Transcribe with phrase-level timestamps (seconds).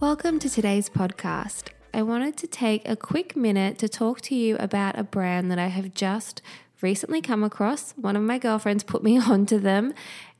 [0.00, 1.64] Welcome to today's podcast.
[1.92, 5.58] I wanted to take a quick minute to talk to you about a brand that
[5.58, 6.40] I have just
[6.80, 7.92] recently come across.
[7.98, 9.92] One of my girlfriends put me onto them,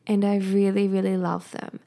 [0.07, 1.81] and I really, really love them.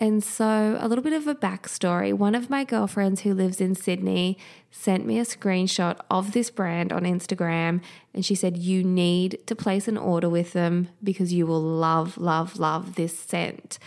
[0.00, 2.14] And so, a little bit of a backstory.
[2.14, 4.38] One of my girlfriends who lives in Sydney
[4.70, 7.82] sent me a screenshot of this brand on Instagram,
[8.14, 12.16] and she said, You need to place an order with them because you will love,
[12.16, 13.78] love, love this scent.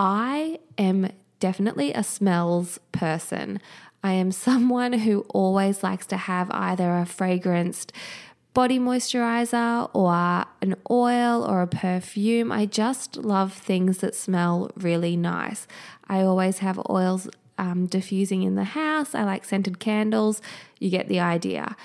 [0.00, 1.10] I am
[1.42, 3.60] definitely a smells person.
[4.04, 7.90] I am someone who always likes to have either a fragranced
[8.54, 12.52] body moisturizer or an oil or a perfume.
[12.52, 15.66] I just love things that smell really nice.
[16.06, 17.28] I always have oils
[17.58, 19.12] um, diffusing in the house.
[19.12, 20.40] I like scented candles.
[20.78, 21.76] You get the idea.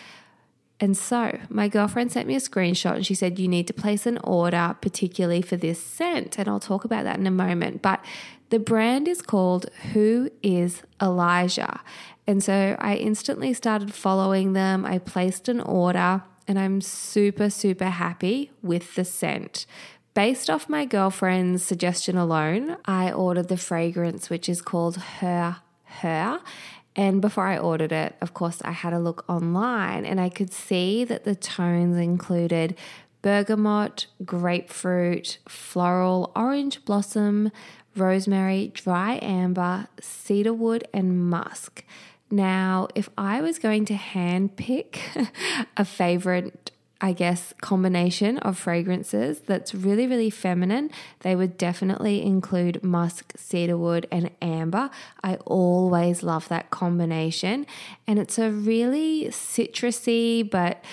[0.80, 4.06] And so, my girlfriend sent me a screenshot and she said, You need to place
[4.06, 6.38] an order, particularly for this scent.
[6.38, 7.82] And I'll talk about that in a moment.
[7.82, 8.04] But
[8.50, 11.82] the brand is called Who is Elijah?
[12.26, 14.86] And so I instantly started following them.
[14.86, 19.66] I placed an order and I'm super, super happy with the scent.
[20.14, 26.42] Based off my girlfriend's suggestion alone, I ordered the fragrance, which is called Her Her.
[26.96, 30.52] And before I ordered it, of course, I had a look online and I could
[30.52, 32.76] see that the tones included
[33.22, 37.52] bergamot, grapefruit, floral, orange blossom,
[37.98, 41.84] rosemary, dry amber, cedarwood, and musk.
[42.30, 44.98] Now, if I was going to handpick
[45.78, 50.92] a favorite, I guess, combination of fragrances that's really, really feminine,
[51.22, 54.90] they would definitely include musk, cedarwood, and amber.
[55.24, 57.66] I always love that combination.
[58.06, 60.84] And it's a really citrusy, but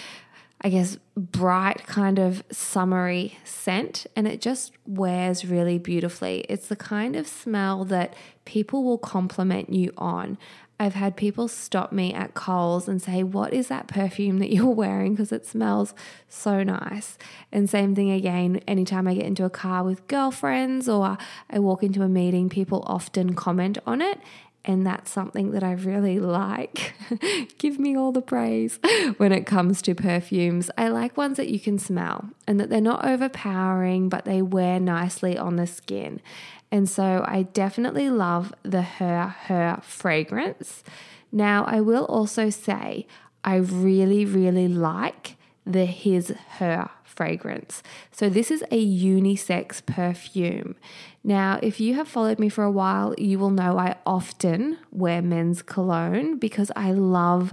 [0.64, 6.46] I guess, bright kind of summery scent, and it just wears really beautifully.
[6.48, 8.14] It's the kind of smell that
[8.46, 10.38] people will compliment you on.
[10.80, 14.66] I've had people stop me at Coles and say, What is that perfume that you're
[14.74, 15.12] wearing?
[15.12, 15.92] Because it smells
[16.28, 17.18] so nice.
[17.52, 21.18] And same thing again, anytime I get into a car with girlfriends or
[21.50, 24.18] I walk into a meeting, people often comment on it.
[24.66, 26.94] And that's something that I really like.
[27.58, 28.78] Give me all the praise
[29.18, 30.70] when it comes to perfumes.
[30.78, 34.80] I like ones that you can smell and that they're not overpowering, but they wear
[34.80, 36.22] nicely on the skin.
[36.70, 40.82] And so I definitely love the Her Her fragrance.
[41.30, 43.06] Now, I will also say
[43.44, 45.36] I really, really like
[45.66, 47.82] the His Her fragrance.
[48.10, 50.76] So, this is a unisex perfume.
[51.22, 55.22] Now, if you have followed me for a while, you will know I often wear
[55.22, 57.52] men's cologne because I love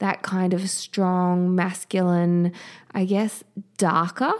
[0.00, 2.52] that kind of strong, masculine,
[2.92, 3.44] I guess,
[3.76, 4.32] darker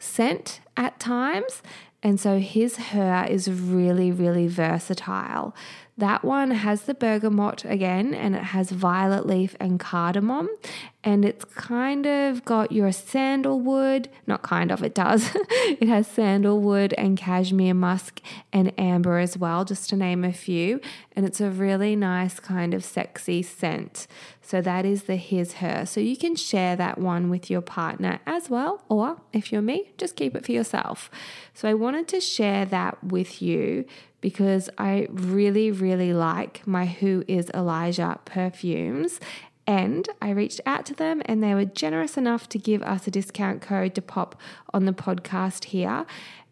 [0.00, 1.62] scent at times.
[2.02, 5.54] And so his her is really, really versatile.
[5.98, 10.48] That one has the bergamot again, and it has violet leaf and cardamom.
[11.02, 15.28] And it's kind of got your sandalwood, not kind of, it does.
[15.34, 18.20] it has sandalwood and cashmere musk
[18.52, 20.80] and amber as well, just to name a few.
[21.16, 24.06] And it's a really nice kind of sexy scent.
[24.48, 25.84] So that is the his her.
[25.84, 29.92] So you can share that one with your partner as well, or if you're me,
[29.98, 31.10] just keep it for yourself.
[31.52, 33.84] So I wanted to share that with you
[34.22, 39.20] because I really, really like my Who is Elijah perfumes.
[39.66, 43.10] And I reached out to them and they were generous enough to give us a
[43.10, 44.40] discount code to pop
[44.72, 46.06] on the podcast here.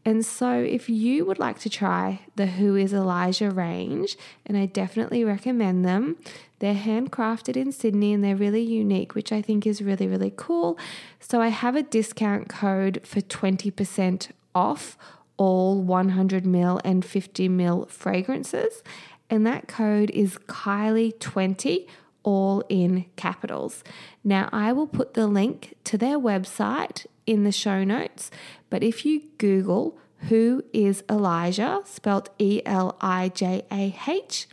[0.06, 4.16] And so, if you would like to try the Who is Elijah range,
[4.46, 6.18] and I definitely recommend them,
[6.58, 10.78] they're handcrafted in Sydney and they're really unique, which I think is really, really cool.
[11.20, 14.96] So, I have a discount code for 20% off
[15.36, 18.82] all 100 ml and 50 ml fragrances.
[19.28, 21.86] And that code is Kylie20,
[22.22, 23.84] all in capitals.
[24.24, 28.30] Now, I will put the link to their website in the show notes,
[28.70, 29.98] but if you Google
[30.28, 34.46] who is Elijah, spelled E L I J A H,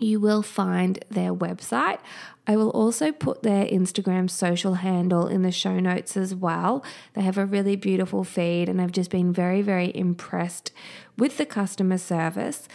[0.00, 1.98] you will find their website.
[2.46, 6.82] I will also put their Instagram social handle in the show notes as well.
[7.12, 10.72] They have a really beautiful feed, and I've just been very, very impressed
[11.16, 12.66] with the customer service.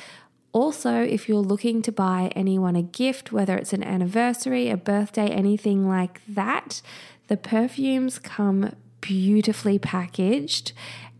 [0.51, 5.27] Also, if you're looking to buy anyone a gift, whether it's an anniversary, a birthday,
[5.29, 6.83] anything like that,
[7.27, 10.71] the perfumes come beautifully packaged,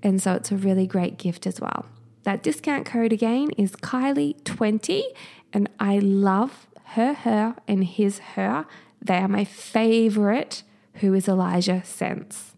[0.04, 1.88] and so it's a really great gift as well.
[2.24, 5.02] That discount code again is Kylie20,
[5.54, 8.66] and I love her, her, and his, her.
[9.02, 10.64] They are my favorite
[10.96, 12.56] Who is Elijah scents.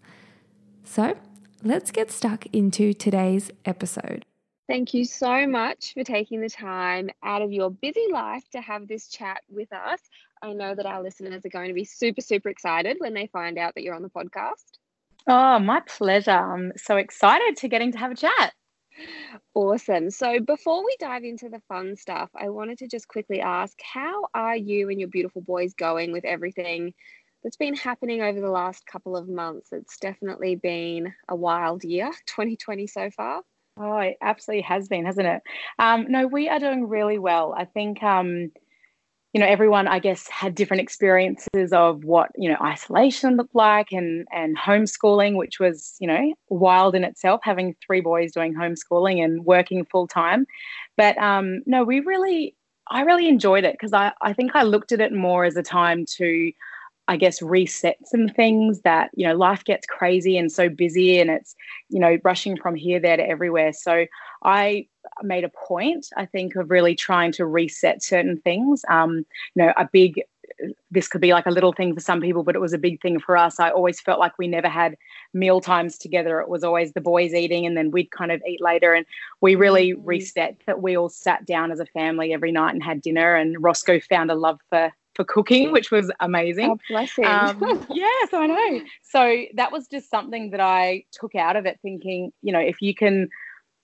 [0.84, 1.18] So
[1.64, 4.26] let's get stuck into today's episode.
[4.68, 8.88] Thank you so much for taking the time out of your busy life to have
[8.88, 10.00] this chat with us.
[10.42, 13.60] I know that our listeners are going to be super, super excited when they find
[13.60, 14.80] out that you're on the podcast.
[15.28, 16.32] Oh, my pleasure.
[16.32, 18.54] I'm so excited to getting to have a chat.
[19.54, 20.10] Awesome.
[20.10, 24.26] So, before we dive into the fun stuff, I wanted to just quickly ask how
[24.34, 26.94] are you and your beautiful boys going with everything
[27.44, 29.70] that's been happening over the last couple of months?
[29.72, 33.42] It's definitely been a wild year, 2020 so far.
[33.78, 35.42] Oh, it absolutely has been, hasn't it?
[35.80, 37.54] Um, no, we are doing really well.
[37.56, 38.52] I think, um,
[39.36, 43.92] you know, everyone, I guess, had different experiences of what, you know, isolation looked like
[43.92, 49.22] and, and homeschooling, which was, you know, wild in itself, having three boys doing homeschooling
[49.22, 50.48] and working full time.
[50.96, 52.56] But um, no, we really,
[52.90, 55.64] I really enjoyed it because I, I think I looked at it more as a
[55.64, 56.54] time to,
[57.08, 61.30] I guess, reset some things that, you know, life gets crazy and so busy and
[61.30, 61.56] it's,
[61.90, 63.74] you know, rushing from here, there to everywhere.
[63.74, 64.08] So
[64.44, 64.88] I
[65.22, 68.84] made a point, I think, of really trying to reset certain things.
[68.90, 69.18] Um,
[69.54, 70.22] you know, a big,
[70.90, 73.00] this could be like a little thing for some people, but it was a big
[73.02, 73.60] thing for us.
[73.60, 74.96] I always felt like we never had
[75.34, 76.40] meal times together.
[76.40, 78.96] It was always the boys eating and then we'd kind of eat later.
[78.96, 79.06] And
[79.42, 80.06] we really mm-hmm.
[80.06, 83.36] reset that we all sat down as a family every night and had dinner.
[83.36, 86.72] And Roscoe found a love for for cooking, which was amazing.
[86.72, 87.26] Oh, bless him.
[87.26, 88.82] Um, yes, I know.
[89.04, 92.82] So that was just something that I took out of it, thinking, you know, if
[92.82, 93.30] you can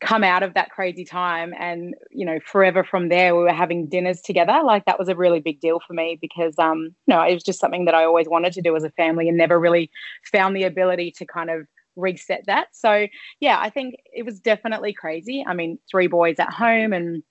[0.02, 3.88] come out of that crazy time and you know forever from there we were having
[3.88, 7.22] dinners together like that was a really big deal for me because um you know
[7.22, 9.60] it was just something that I always wanted to do as a family and never
[9.60, 9.92] really
[10.32, 13.06] found the ability to kind of reset that so
[13.40, 17.22] yeah I think it was definitely crazy I mean three boys at home and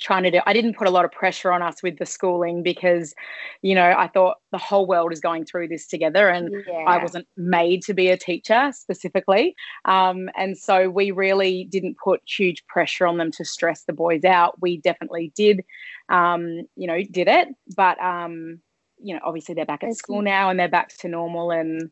[0.00, 2.62] trying to do i didn't put a lot of pressure on us with the schooling
[2.62, 3.14] because
[3.62, 6.84] you know i thought the whole world is going through this together and yeah.
[6.86, 9.54] i wasn't made to be a teacher specifically
[9.84, 14.24] um, and so we really didn't put huge pressure on them to stress the boys
[14.24, 15.62] out we definitely did
[16.08, 18.60] um, you know did it but um,
[19.02, 21.90] you know obviously they're back at school now and they're back to normal and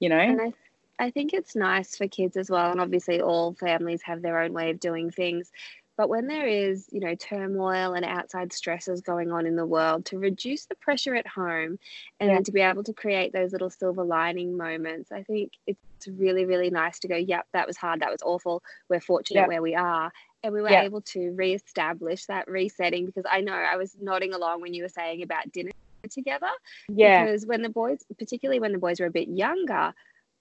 [0.00, 0.52] you know and I-
[0.98, 2.70] I think it's nice for kids as well.
[2.70, 5.50] And obviously, all families have their own way of doing things.
[5.98, 10.06] But when there is, you know, turmoil and outside stresses going on in the world,
[10.06, 11.76] to reduce the pressure at home
[12.20, 12.34] and yeah.
[12.34, 16.46] then to be able to create those little silver lining moments, I think it's really,
[16.46, 18.62] really nice to go, yep, that was hard, that was awful.
[18.88, 19.48] We're fortunate yeah.
[19.48, 20.12] where we are.
[20.44, 20.82] And we were yeah.
[20.82, 24.88] able to reestablish that resetting because I know I was nodding along when you were
[24.88, 25.72] saying about dinner
[26.08, 26.46] together.
[26.88, 27.24] Yeah.
[27.24, 29.92] Because when the boys, particularly when the boys were a bit younger,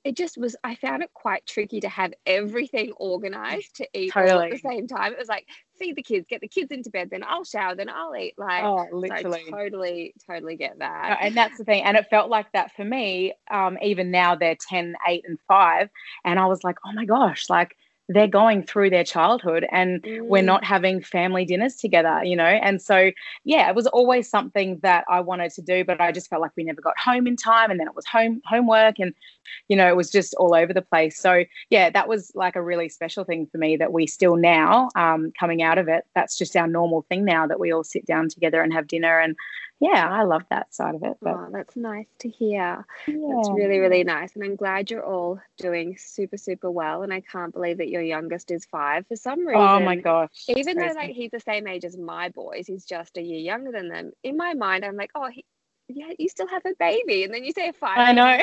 [0.07, 4.31] it just was i found it quite tricky to have everything organized to eat totally.
[4.31, 5.11] all at the same time.
[5.11, 5.45] It was like
[5.77, 8.63] feed the kids get the kids into bed then i'll shower then i'll eat like
[8.63, 9.43] oh literally.
[9.45, 11.19] so totally totally get that.
[11.21, 14.55] And that's the thing and it felt like that for me um, even now they're
[14.55, 15.89] 10 8 and 5
[16.23, 17.75] and i was like oh my gosh like
[18.09, 20.21] they're going through their childhood and mm.
[20.23, 22.45] we're not having family dinners together, you know?
[22.45, 23.11] And so,
[23.43, 26.51] yeah, it was always something that I wanted to do, but I just felt like
[26.55, 27.69] we never got home in time.
[27.69, 29.13] And then it was home homework and,
[29.67, 31.19] you know, it was just all over the place.
[31.19, 34.89] So, yeah, that was like a really special thing for me that we still now,
[34.95, 38.05] um, coming out of it, that's just our normal thing now that we all sit
[38.05, 39.35] down together and have dinner and,
[39.79, 41.17] yeah, I love that side of it.
[41.21, 42.85] But oh, that's nice to hear.
[43.07, 43.33] Yeah.
[43.35, 44.33] That's really, really nice.
[44.35, 47.03] And I'm glad you're all doing super, super well.
[47.03, 49.05] And I can't believe that your youngest is five.
[49.07, 50.45] For some reason, oh my gosh.
[50.47, 53.71] Even though like he's the same age as my boys, he's just a year younger
[53.71, 54.11] than them.
[54.23, 55.45] In my mind, I'm like, oh, he,
[55.87, 57.23] yeah, you still have a baby.
[57.23, 57.99] And then you say five.
[57.99, 58.39] I know.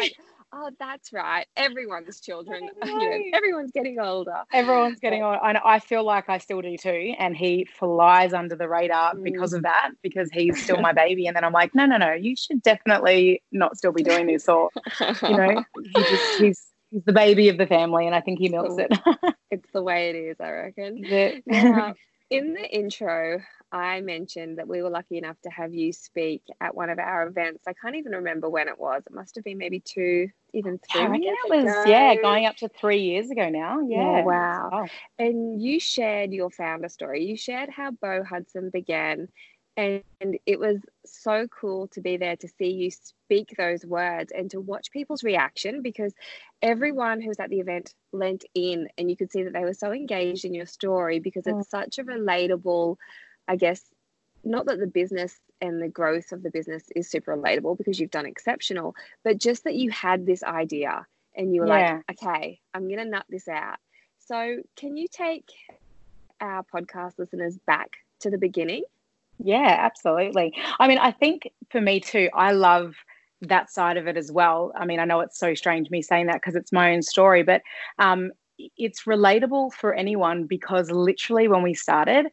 [0.56, 1.46] Oh, that's right.
[1.56, 4.44] Everyone's children, you know, everyone's getting older.
[4.52, 5.40] Everyone's getting older.
[5.42, 7.14] And I feel like I still do too.
[7.18, 9.24] And he flies under the radar mm.
[9.24, 11.26] because of that, because he's still my baby.
[11.26, 14.48] And then I'm like, no, no, no, you should definitely not still be doing this.
[14.48, 14.70] Or,
[15.00, 18.06] you know, he just, he's, he's the baby of the family.
[18.06, 18.96] And I think he milks it.
[19.50, 20.98] it's the way it is, I reckon.
[20.98, 21.92] Yeah.
[22.30, 23.40] in the intro,
[23.74, 27.26] I mentioned that we were lucky enough to have you speak at one of our
[27.26, 27.64] events.
[27.66, 29.02] I can't even remember when it was.
[29.04, 31.02] It must have been maybe two, even three.
[31.02, 31.84] Yeah, years it was ago.
[31.90, 33.80] yeah, going up to three years ago now.
[33.80, 34.18] Yeah.
[34.18, 34.70] yeah wow.
[34.72, 34.86] Oh.
[35.18, 37.24] And you shared your founder story.
[37.24, 39.26] You shared how Beau Hudson began
[39.76, 40.02] and
[40.46, 44.60] it was so cool to be there to see you speak those words and to
[44.60, 46.14] watch people's reaction because
[46.62, 49.74] everyone who was at the event lent in and you could see that they were
[49.74, 51.68] so engaged in your story because it's mm.
[51.68, 52.96] such a relatable
[53.48, 53.82] I guess,
[54.42, 58.10] not that the business and the growth of the business is super relatable because you've
[58.10, 62.00] done exceptional, but just that you had this idea and you were yeah.
[62.08, 63.78] like, okay, I'm going to nut this out.
[64.18, 65.50] So, can you take
[66.40, 68.84] our podcast listeners back to the beginning?
[69.38, 70.54] Yeah, absolutely.
[70.78, 72.94] I mean, I think for me too, I love
[73.42, 74.72] that side of it as well.
[74.76, 77.42] I mean, I know it's so strange me saying that because it's my own story,
[77.42, 77.62] but
[77.98, 78.32] um,
[78.76, 82.26] it's relatable for anyone because literally when we started,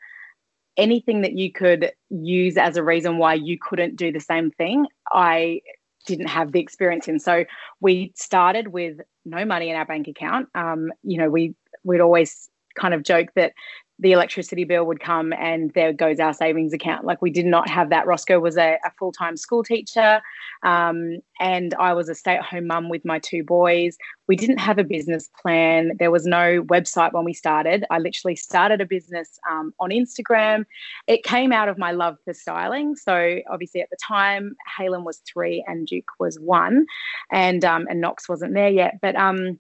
[0.77, 4.87] anything that you could use as a reason why you couldn't do the same thing,
[5.11, 5.61] I
[6.05, 7.19] didn't have the experience in.
[7.19, 7.45] So
[7.79, 10.47] we started with no money in our bank account.
[10.55, 13.53] Um, you know, we we'd always kind of joke that
[14.01, 17.05] the electricity bill would come and there goes our savings account.
[17.05, 18.07] Like we did not have that.
[18.07, 20.21] Roscoe was a, a full time school teacher,
[20.63, 23.97] um, and I was a stay at home mum with my two boys.
[24.27, 25.91] We didn't have a business plan.
[25.99, 27.85] There was no website when we started.
[27.91, 30.65] I literally started a business um, on Instagram.
[31.05, 32.95] It came out of my love for styling.
[32.95, 36.87] So obviously at the time, Halen was three and Duke was one,
[37.31, 38.95] and um, and Knox wasn't there yet.
[38.99, 39.59] But um,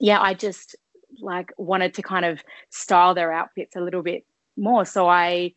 [0.00, 0.74] yeah, I just
[1.22, 4.24] like wanted to kind of style their outfits a little bit
[4.56, 4.84] more.
[4.84, 5.52] So I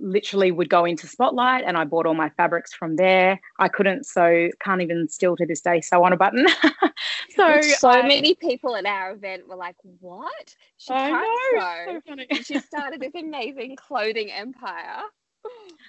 [0.00, 3.40] literally would go into Spotlight and I bought all my fabrics from there.
[3.58, 6.46] I couldn't sew, can't even still to this day sew on a button.
[7.36, 10.54] so so I, many people at our event were like, "What?
[10.78, 15.02] She I can't know, sew." So she started this amazing clothing empire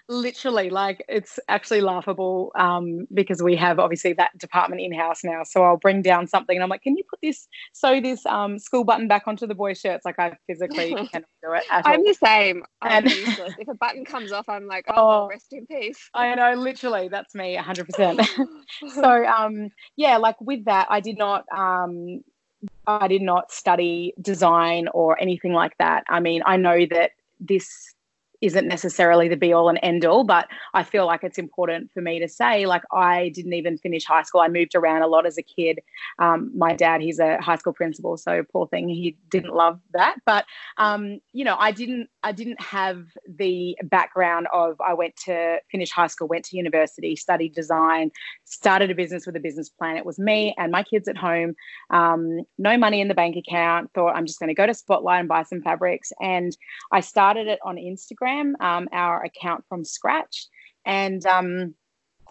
[0.09, 5.43] literally like it's actually laughable um, because we have obviously that department in house now.
[5.43, 8.59] So i'll bring down something and i'm like can you put this sew this um,
[8.59, 10.05] school button back onto the boys shirts?
[10.05, 12.05] Like i physically cannot do it i'm all.
[12.05, 12.63] the same.
[12.81, 16.09] I'm and if a button comes off i'm like oh, oh, rest in peace.
[16.13, 18.27] I know literally that's me 100%
[18.93, 22.21] so um yeah like with that i did not um
[22.87, 26.03] i did not study design or anything like that.
[26.09, 27.93] I mean i know that this
[28.43, 32.01] isn't necessarily the be all and end all, but I feel like it's important for
[32.01, 34.41] me to say, like, I didn't even finish high school.
[34.41, 35.79] I moved around a lot as a kid.
[36.19, 40.17] Um, my dad, he's a high school principal, so poor thing, he didn't love that.
[40.25, 40.45] But
[40.77, 45.91] um, you know, I didn't, I didn't have the background of I went to finish
[45.91, 48.11] high school, went to university, studied design,
[48.45, 49.97] started a business with a business plan.
[49.97, 51.55] It was me and my kids at home,
[51.89, 53.91] um, no money in the bank account.
[53.93, 56.55] Thought I'm just going to go to Spotlight and buy some fabrics, and
[56.91, 60.47] I started it on Instagram um, our account from scratch.
[60.85, 61.75] And um,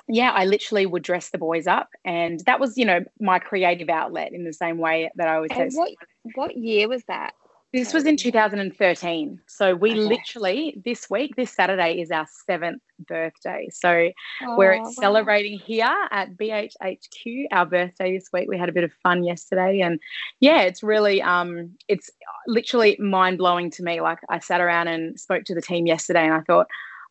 [0.09, 3.89] yeah, I literally would dress the boys up, and that was, you know, my creative
[3.89, 5.51] outlet in the same way that I was.
[5.53, 5.69] say.
[5.73, 5.93] What,
[6.35, 7.35] what year was that?
[7.73, 9.41] This was in 2013.
[9.47, 10.01] So we okay.
[10.01, 13.69] literally this week, this Saturday is our seventh birthday.
[13.73, 14.11] So
[14.43, 14.91] oh, we're wow.
[14.91, 18.47] celebrating here at BHHQ our birthday this week.
[18.47, 19.99] We had a bit of fun yesterday, and
[20.41, 22.11] yeah, it's really um, it's
[22.47, 24.03] literally mind blowing to me.
[24.03, 26.67] Like I sat around and spoke to the team yesterday, and I thought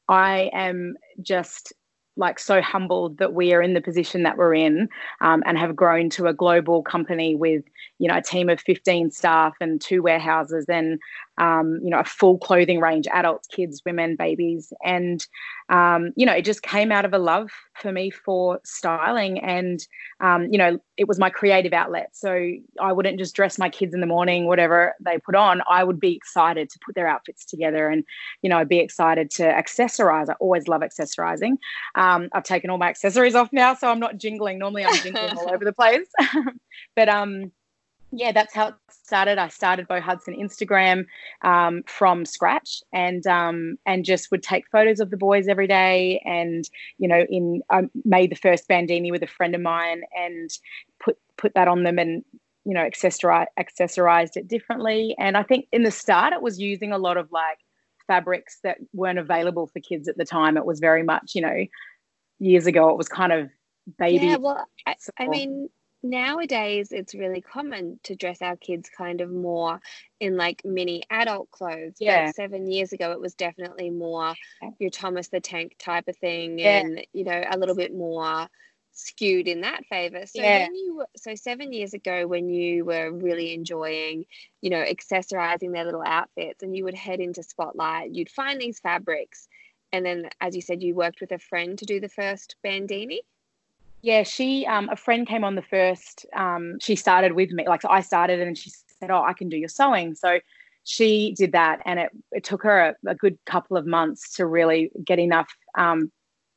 [0.07, 1.73] I am just
[2.17, 4.89] like so humbled that we are in the position that we're in
[5.21, 7.63] um, and have grown to a global company with
[7.99, 10.99] you know a team of 15 staff and two warehouses and
[11.41, 14.71] um, you know, a full clothing range, adults, kids, women, babies.
[14.85, 15.25] And,
[15.69, 17.49] um, you know, it just came out of a love
[17.81, 19.39] for me for styling.
[19.39, 19.79] And,
[20.19, 22.09] um, you know, it was my creative outlet.
[22.13, 25.63] So I wouldn't just dress my kids in the morning, whatever they put on.
[25.67, 28.03] I would be excited to put their outfits together and,
[28.43, 30.29] you know, I'd be excited to accessorize.
[30.29, 31.53] I always love accessorizing.
[31.95, 34.59] Um, I've taken all my accessories off now, so I'm not jingling.
[34.59, 36.07] Normally I'm jingling all over the place.
[36.95, 37.51] but, um,
[38.11, 39.37] yeah, that's how it started.
[39.37, 41.05] I started Beau Hudson Instagram
[41.43, 46.21] um, from scratch, and um, and just would take photos of the boys every day.
[46.25, 50.49] And you know, in I made the first bandini with a friend of mine, and
[51.03, 52.23] put put that on them, and
[52.65, 55.15] you know, accessori- accessorized it differently.
[55.17, 57.59] And I think in the start, it was using a lot of like
[58.07, 60.57] fabrics that weren't available for kids at the time.
[60.57, 61.65] It was very much, you know,
[62.39, 63.49] years ago, it was kind of
[63.97, 64.27] baby.
[64.27, 65.69] Yeah, well, I, I mean
[66.03, 69.79] nowadays it's really common to dress our kids kind of more
[70.19, 71.95] in like mini adult clothes.
[71.99, 72.27] Yeah.
[72.27, 74.33] But seven years ago, it was definitely more
[74.79, 76.79] your Thomas the Tank type of thing, Yeah.
[76.79, 78.47] and you know a little bit more
[78.93, 80.25] skewed in that favor.
[80.25, 80.63] So Yeah.
[80.63, 84.25] when you so seven years ago when you were really enjoying,
[84.61, 88.79] you know, accessorizing their little outfits, and you would head into Spotlight, you'd find these
[88.79, 89.47] fabrics,
[89.91, 93.21] and then as you said, you worked with a friend to do the first bandini.
[94.03, 97.81] Yeah, she um a friend came on the first um she started with me like
[97.81, 100.39] so I started and she said, "Oh, I can do your sewing." So
[100.83, 104.45] she did that and it it took her a, a good couple of months to
[104.45, 106.11] really get enough um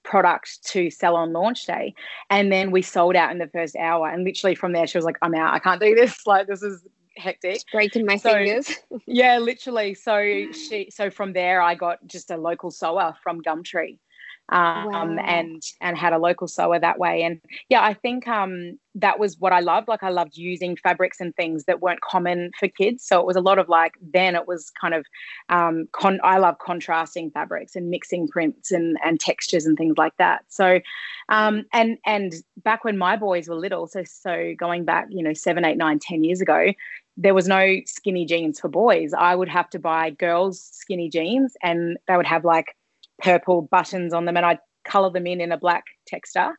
[0.04, 1.94] product to sell on launch day.
[2.30, 5.04] And then we sold out in the first hour and literally from there she was
[5.04, 5.52] like i'm out.
[5.54, 6.18] I can't do this.
[6.26, 6.82] Like this is
[7.16, 7.56] hectic.
[7.56, 8.70] It's breaking my So- fingers.
[9.06, 9.92] yeah literally.
[9.94, 13.98] So she so from there i got just a local sewer from gumtree
[14.50, 15.24] um Wow.
[15.26, 19.38] and and had a local sewer that way and yeah i think um that was
[19.38, 23.02] what i loved like i loved using fabrics and things that weren't common for kids
[23.04, 25.06] so it was a lot of like then it was kind of
[25.48, 30.16] um con i love contrasting fabrics and mixing prints and and textures and things like
[30.18, 30.78] that so
[31.30, 35.32] um and and back when my boys were little so so going back you know
[35.32, 36.70] seven eight nine ten years ago
[37.16, 39.12] there was no skinny jeans for boys.
[39.14, 42.74] I would have to buy girls skinny jeans and they would have like
[43.22, 46.52] purple buttons on them and I'd color them in in a black texture.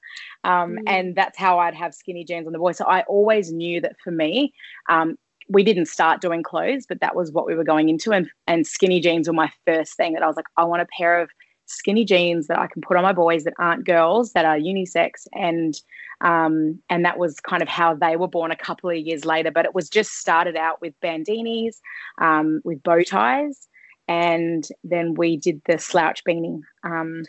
[0.44, 0.84] Um, Mm.
[0.88, 2.78] And that's how I'd have skinny jeans on the boys.
[2.78, 4.54] So I always knew that for me,
[4.90, 8.12] um, we didn't start doing clothes, but that was what we were going into.
[8.12, 10.88] And, and skinny jeans were my first thing that I was like, I want a
[10.98, 11.30] pair of
[11.68, 15.28] skinny jeans that I can put on my boys that aren't girls, that are unisex.
[15.34, 15.80] And
[16.22, 19.52] um, and that was kind of how they were born a couple of years later.
[19.52, 21.76] But it was just started out with bandinis,
[22.20, 23.68] um, with bow ties,
[24.08, 27.24] and then we did the slouch beanie, um,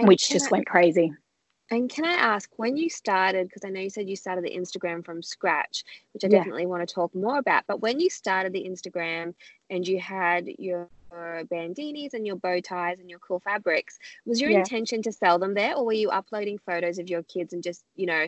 [0.00, 1.12] which just I- went crazy.
[1.70, 4.54] And can I ask when you started, because I know you said you started the
[4.54, 6.38] Instagram from scratch, which I Yeah.
[6.38, 9.34] definitely want to talk more about, but when you started the Instagram
[9.70, 14.50] and you had your bandinis and your bow ties and your cool fabrics, was your
[14.50, 14.58] Yeah.
[14.58, 17.84] intention to sell them there or were you uploading photos of your kids and just,
[17.96, 18.26] you know,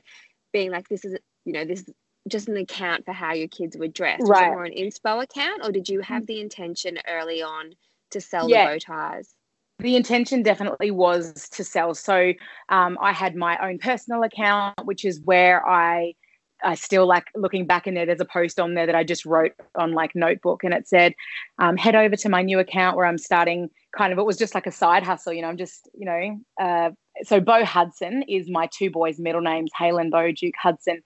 [0.53, 1.93] being like, this is, you know, this is
[2.29, 4.25] just an account for how your kids were dressed?
[4.25, 4.49] Right.
[4.49, 7.75] more an inspo account or did you have the intention early on
[8.11, 8.65] to sell Yeah.
[8.65, 9.35] the bow ties?
[9.81, 11.95] the intention definitely was to sell.
[11.95, 12.33] So
[12.69, 16.15] um, I had my own personal account, which is where I
[16.63, 18.07] I still like looking back in there.
[18.07, 21.15] There's a post on there that I just wrote on like notebook, and it said,
[21.59, 24.55] um, "Head over to my new account where I'm starting." Kind of, it was just
[24.55, 25.49] like a side hustle, you know.
[25.49, 26.91] I'm just, you know, uh,
[27.23, 31.03] so Beau Hudson is my two boys' middle names, Halen Beau Duke Hudson,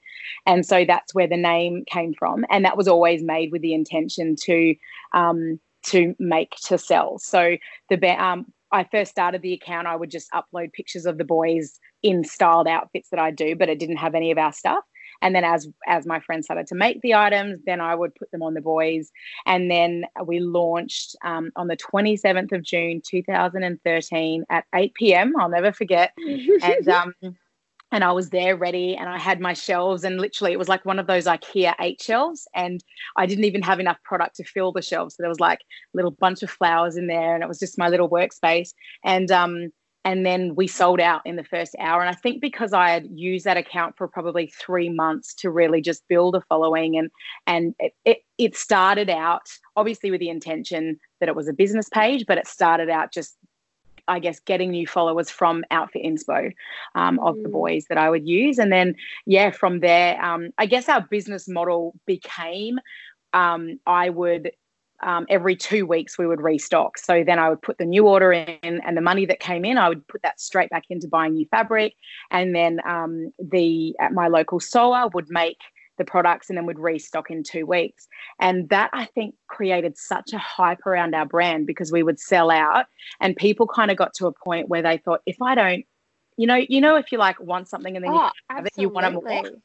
[0.47, 3.75] and so that's where the name came from, and that was always made with the
[3.75, 4.75] intention to
[5.13, 7.19] um, to make to sell.
[7.19, 7.57] So
[7.89, 11.79] the um, I first started the account, I would just upload pictures of the boys
[12.03, 14.85] in styled outfits that I do, but it didn't have any of our stuff.
[15.23, 18.31] And then as as my friends started to make the items, then I would put
[18.31, 19.11] them on the boys.
[19.47, 25.35] And then we launched um, on the 27th of June 2013 at 8 p.m.
[25.39, 26.13] I'll never forget.
[26.63, 27.15] And um,
[27.91, 30.85] and I was there ready, and I had my shelves, and literally it was like
[30.85, 32.85] one of those IKEA eight shelves, and
[33.17, 35.17] I didn't even have enough product to fill the shelves.
[35.17, 37.79] So there was like a little bunch of flowers in there, and it was just
[37.79, 38.75] my little workspace.
[39.05, 39.73] And um,
[40.05, 42.01] and then we sold out in the first hour.
[42.01, 45.81] And I think because I had used that account for probably three months to really
[45.81, 47.11] just build a following, and
[47.47, 51.89] and it, it, it started out obviously with the intention that it was a business
[51.89, 53.37] page, but it started out just
[54.07, 56.53] I guess getting new followers from Outfit Inspo
[56.95, 57.53] um, of the Mm.
[57.53, 58.95] boys that I would use, and then
[59.27, 62.79] yeah, from there, um, I guess our business model became
[63.33, 64.53] um, I would
[65.03, 66.99] um, every two weeks we would restock.
[66.99, 69.79] So then I would put the new order in, and the money that came in,
[69.79, 71.95] I would put that straight back into buying new fabric,
[72.31, 75.59] and then um, the at my local sewer would make
[75.99, 78.09] the products and then would restock in two weeks.
[78.41, 82.51] And that I think created such a hype around our brand because we would sell
[82.51, 82.87] out
[83.21, 85.85] and people kind of got to a point where they thought, if I don't,
[86.37, 88.73] you know, you know, if you like want something and then Oh, you have it,
[88.77, 89.29] you want it more.
[89.29, 89.61] absolutely.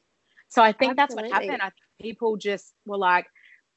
[0.50, 1.62] So I think that's what happened.
[1.62, 3.28] I think people just were like,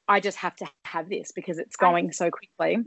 [0.07, 2.83] I just have to have this because it's I- going so quickly.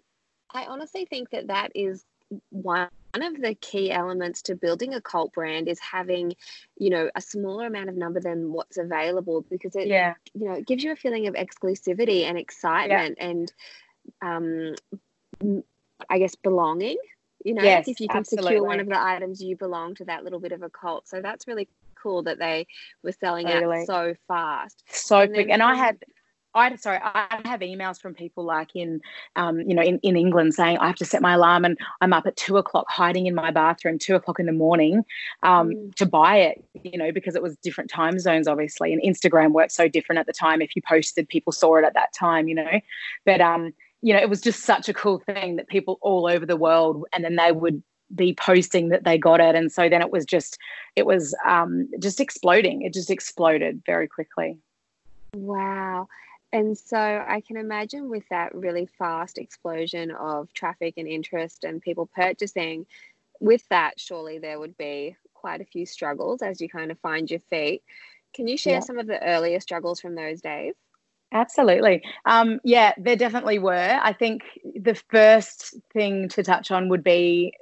[0.53, 2.05] I honestly think that that is
[2.51, 6.35] one of the key elements to building a cult brand is having,
[6.77, 10.15] you know, a smaller amount of number than what's available because it, Yeah.
[10.35, 13.53] you know, it gives you a feeling of exclusivity and excitement and,
[14.23, 14.75] um,
[16.09, 16.97] i guess belonging.
[17.45, 20.25] You know, Yes, if you can secure one of the items, you belong to that
[20.25, 21.09] little bit of a cult.
[21.09, 22.67] So that's really cool that they
[23.03, 23.81] were selling Totally.
[23.81, 24.83] out so fast.
[24.89, 25.47] so And quick.
[25.47, 26.05] then And I had,
[26.55, 29.01] I sorry, I have emails from people like in,
[29.37, 32.13] um, you know, in, in England saying I have to set my alarm and I'm
[32.13, 35.05] up at two o'clock hiding in my bathroom, two o'clock in the morning,
[35.43, 35.95] um, Mm.
[35.97, 36.65] to buy it.
[36.83, 40.27] You know, because it was different time zones, obviously, and Instagram worked so different at
[40.27, 40.61] the time.
[40.61, 42.49] If you posted, people saw it at that time.
[42.49, 42.81] You know,
[43.25, 46.47] but um, you know, it was just such a cool thing that people all over
[46.47, 47.83] the world, and then they would
[48.15, 50.59] be posting that they got it, and so then it was just,
[50.97, 52.83] it was um, just exploding.
[52.83, 54.59] It just exploded very quickly.
[55.35, 56.09] Wow.
[56.53, 61.81] And so I can imagine with that really fast explosion of traffic and interest and
[61.81, 62.87] people purchasing,
[63.41, 67.31] with that, surely there would be quite a few struggles as you kind of find
[67.31, 67.83] your feet.
[68.35, 68.81] Can you share Yeah.
[68.81, 70.75] some of the earlier struggles from those days?
[71.33, 72.03] Absolutely.
[72.27, 73.99] Um, yeah, there definitely were.
[74.03, 74.43] I think
[74.75, 77.53] the first thing to touch on would be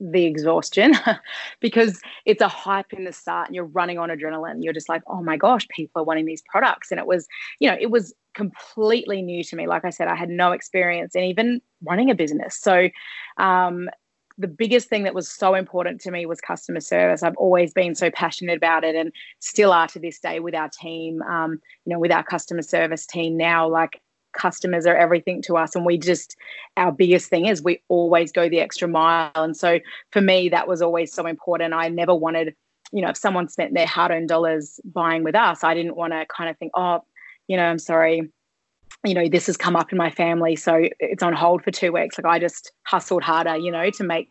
[0.00, 0.94] the exhaustion
[1.60, 4.56] because it's a hype in the start and you're running on adrenaline.
[4.64, 6.90] You're just like, oh my gosh, people are wanting these products.
[6.90, 7.28] And it was,
[7.60, 9.66] you know, it was completely new to me.
[9.66, 12.58] Like I said, I had no experience in even running a business.
[12.60, 12.88] So,
[13.38, 13.88] um,
[14.38, 17.22] the biggest thing that was so important to me was customer service.
[17.22, 20.70] I've always been so passionate about it and still are to this day with our
[20.70, 21.22] team.
[21.22, 24.00] Um, you know, with our customer service team now, like
[24.32, 25.74] customers are everything to us.
[25.74, 26.36] And we just,
[26.76, 29.30] our biggest thing is we always go the extra mile.
[29.34, 29.78] And so
[30.10, 31.74] for me, that was always so important.
[31.74, 32.54] I never wanted,
[32.92, 36.12] you know, if someone spent their hard earned dollars buying with us, I didn't want
[36.12, 37.00] to kind of think, oh,
[37.48, 38.30] you know, I'm sorry.
[39.04, 41.92] You know, this has come up in my family, so it's on hold for two
[41.92, 42.18] weeks.
[42.18, 44.30] Like I just hustled harder, you know, to make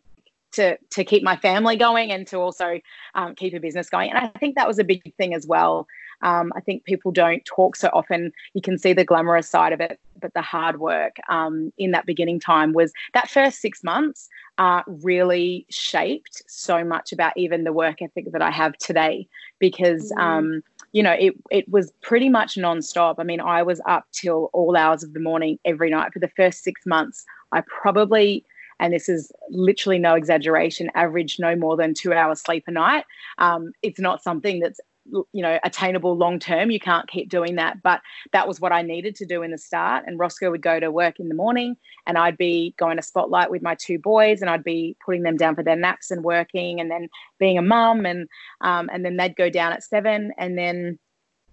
[0.54, 2.80] to to keep my family going and to also
[3.16, 4.10] um, keep a business going.
[4.10, 5.88] And I think that was a big thing as well.
[6.24, 8.32] Um, I think people don't talk so often.
[8.54, 12.06] You can see the glamorous side of it, but the hard work um, in that
[12.06, 17.74] beginning time was that first six months uh, really shaped so much about even the
[17.74, 19.28] work ethic that I have today.
[19.60, 20.62] Because Mhm.
[20.92, 23.16] You know, it it was pretty much nonstop.
[23.18, 26.32] I mean, I was up till all hours of the morning every night for the
[26.36, 27.24] first six months.
[27.52, 28.46] I probably
[28.82, 33.06] and this is literally no exaggeration, average no more than two hours sleep a night.
[33.38, 37.82] Um, it's not something that's you know attainable long term you can't keep doing that.
[37.82, 38.02] But
[38.34, 40.04] that was what i needed to do in the start.
[40.06, 43.52] And roscoe would go to work in the morning and i'd be going to spotlight
[43.52, 46.80] with my two boys and i'd be putting them down for their naps and working
[46.80, 47.10] and then
[47.40, 48.28] being a mum and
[48.62, 51.00] um, and then they'd go down at seven and then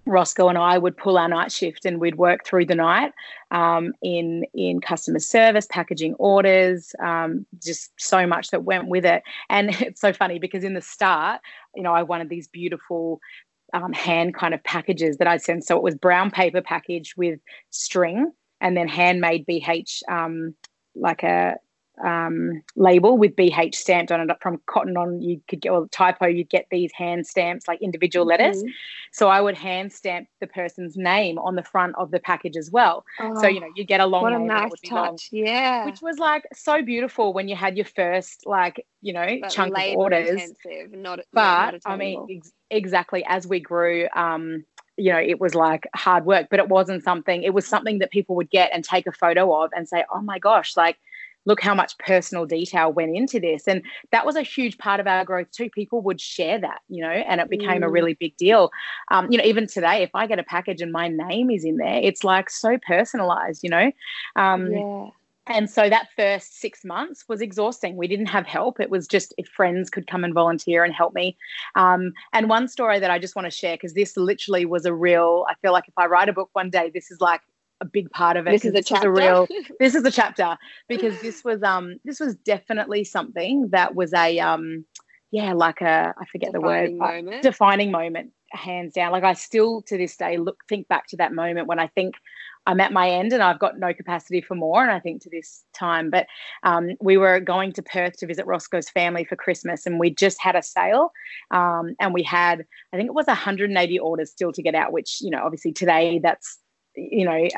[0.09, 3.13] Roscoe and I would pull our night shift and we'd work through the night
[3.51, 9.23] um, in in customer service, packaging orders, um, just so much that went with it.
[9.51, 11.41] And it's so funny because in the start,
[11.75, 13.21] you know, I wanted these beautiful
[13.75, 15.65] um, hand kind of packages that I'd send.
[15.65, 17.39] So it was brown paper package with
[17.71, 20.55] string and then handmade BH, um,
[20.95, 21.57] like a
[22.05, 25.21] um, label with BH stamped on it from cotton on.
[25.21, 28.63] You could get, or typo, you'd get these hand stamps, like individual letters.
[28.63, 28.71] Mhm.
[29.13, 32.71] So I would hand stamp the person's name on the front of the package as
[32.71, 33.05] well.
[33.19, 34.81] So, Oh, you know, you get a long what a name and it nice would
[34.81, 35.29] be long, touch.
[35.33, 35.87] Yeah.
[35.87, 39.77] which was like so beautiful when you had your first, like, you know, But chunk
[39.77, 40.53] of orders
[40.93, 44.65] not, but not I mean, ex- exactly as we grew, um,
[44.97, 47.45] you know, it was like hard work, but it wasn't something.
[47.45, 50.21] It was something that people would get and take a photo of and say, "Oh
[50.21, 50.99] my gosh!" Like,
[51.49, 53.83] look how much personal detail went into this, and
[54.13, 55.69] that was a huge part of our growth too.
[55.71, 57.93] People would share that, you know, and it became a Mm.
[57.97, 58.71] really big deal.
[59.11, 61.77] Um, you know, even today, if I get a package and my name is in
[61.79, 63.91] there, it's like so personalized, you know.
[64.37, 65.09] Um, yeah.
[65.47, 67.97] and so that first six months was exhausting.
[67.97, 68.81] We didn't have help.
[68.81, 71.39] It was just if friends could come and volunteer and help me.
[71.75, 74.93] Um, and one story that I just want to share, because this literally was a
[74.93, 77.41] real, I feel like if I write a book one day, this is like
[77.81, 78.51] a big part of it.
[78.51, 79.13] This is a chapter.
[79.13, 79.47] real,
[79.81, 80.57] this is a chapter
[80.89, 84.85] because this was, um, this was definitely something that was a, um,
[85.31, 87.43] yeah, like a, I forget the word, Defining moment.
[87.43, 89.13] defining moment, hands down.
[89.13, 92.15] Like I still to this day look, think back to that moment when I think
[92.67, 94.83] I'm at my end and I've got no capacity for more.
[94.83, 96.27] And I think to this time, but
[96.65, 100.41] um, we were going to Perth to visit Roscoe's family for Christmas and we just
[100.41, 101.13] had a sale.
[101.51, 105.19] Um, and we had, I think it was 180 orders still to get out, which,
[105.21, 106.59] you know, obviously today that's,
[106.99, 107.49] you know,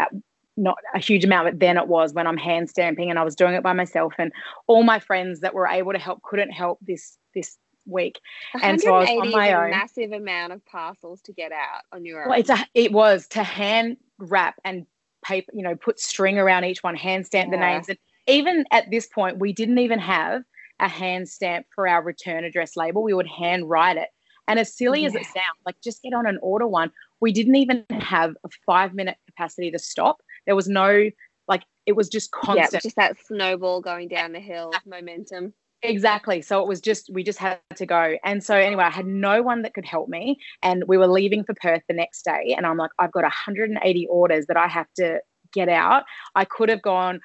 [0.56, 3.34] not a huge amount, but then it was when I'm hand stamping and I was
[3.34, 4.14] doing it by myself.
[4.18, 4.32] And
[4.66, 8.20] all my friends that were able to help couldn't help this, this week.
[8.62, 9.70] And so I was on my own.
[9.70, 12.30] massive amount of parcels to get out on your own.
[12.30, 12.38] well.
[12.38, 14.86] It's a, it was to hand wrap and
[15.24, 17.56] paper, you know, put string around each one, hand stamp yeah.
[17.58, 17.88] the names.
[17.88, 20.42] And even at this point, we didn't even have
[20.78, 23.02] a hand stamp for our return address label.
[23.02, 24.08] We would hand write it.
[24.48, 25.08] And as silly yeah.
[25.08, 26.90] as it sounds, like just get on and order one.
[27.20, 30.18] We didn't even have a five minute capacity to stop.
[30.46, 31.10] There was no
[31.48, 32.72] like it was just constant.
[32.72, 35.52] Yeah, just that snowball going down the hill, momentum.
[35.82, 36.42] Exactly.
[36.42, 38.16] So it was just, we just had to go.
[38.22, 40.38] And so, anyway, I had no one that could help me.
[40.62, 42.54] And we were leaving for Perth the next day.
[42.56, 45.20] And I'm like, I've got 180 orders that I have to
[45.52, 46.04] get out.
[46.34, 47.20] I could have gone,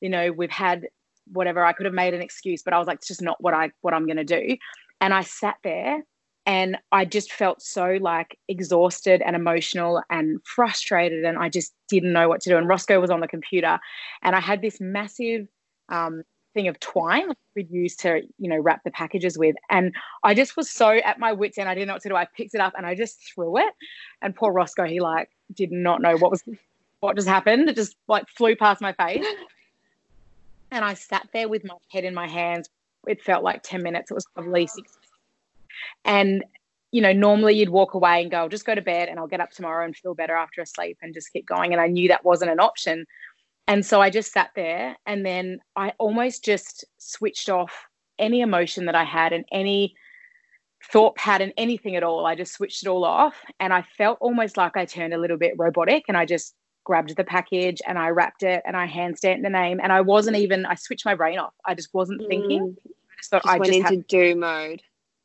[0.00, 0.88] you know, we've had
[1.32, 3.54] whatever, I could have made an excuse, but I was like, it's just not what
[3.54, 4.56] I, what I'm going to do.
[5.00, 6.04] And I sat there
[6.46, 11.24] and I just felt so like exhausted and emotional and frustrated.
[11.24, 12.56] And I just didn't know what to do.
[12.56, 13.78] And Roscoe was on the computer
[14.22, 15.48] and I had this massive,
[15.88, 16.22] um,
[16.54, 20.56] thing of twine we'd use to you know wrap the packages with and i just
[20.56, 22.62] was so at my wits end i didn't know what to do i picked it
[22.62, 23.74] up and i just threw it
[24.22, 26.42] and poor roscoe he like did not know what was
[27.00, 29.22] what just happened it just like flew past my face
[30.70, 32.70] and i sat there with my head in my hands
[33.06, 34.96] it felt like 10 minutes it was probably six
[36.04, 36.44] and
[36.92, 39.26] you know normally you'd walk away and go i'll just go to bed and i'll
[39.26, 41.86] get up tomorrow and feel better after a sleep and just keep going and i
[41.86, 43.04] knew that wasn't an option
[43.68, 47.86] and so I just sat there and then I almost just switched off
[48.18, 49.94] any emotion that I had and any
[50.92, 52.26] thought pattern, anything at all.
[52.26, 53.34] I just switched it all off.
[53.58, 57.16] And I felt almost like I turned a little bit robotic and I just grabbed
[57.16, 59.80] the package and I wrapped it and I hand stamped the name.
[59.82, 61.54] And I wasn't even, I switched my brain off.
[61.64, 62.28] I just wasn't mm.
[62.28, 62.76] thinking.
[62.86, 64.82] I just thought just I went just into had, do mode.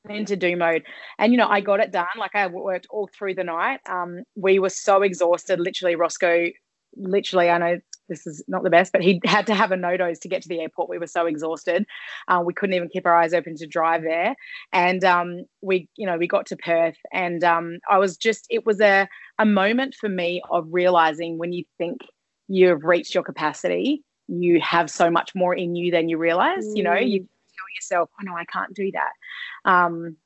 [0.10, 0.84] Into do mode.
[1.20, 2.08] And, you know, I got it done.
[2.18, 3.80] Like I worked all through the night.
[3.88, 5.60] Um, we were so exhausted.
[5.60, 6.50] Literally, Roscoe
[6.96, 10.20] literally, I know this is not the best, but he had to have a NoDoz
[10.22, 10.90] to get to the airport.
[10.90, 11.86] We were so exhausted.
[12.28, 14.36] Uh, we couldn't even keep our eyes open to drive there.
[14.74, 18.66] And um, we, you know, we got to Perth and um, I was just, it
[18.66, 19.08] was a,
[19.40, 22.02] a moment for me of realizing when you think
[22.48, 26.66] you've reached your capacity, you have so much more in you than you realize.
[26.66, 26.78] Mm.
[26.78, 27.28] You know, you mm.
[27.76, 29.72] Yourself, oh no, I can't do that.
[29.72, 30.18] Um,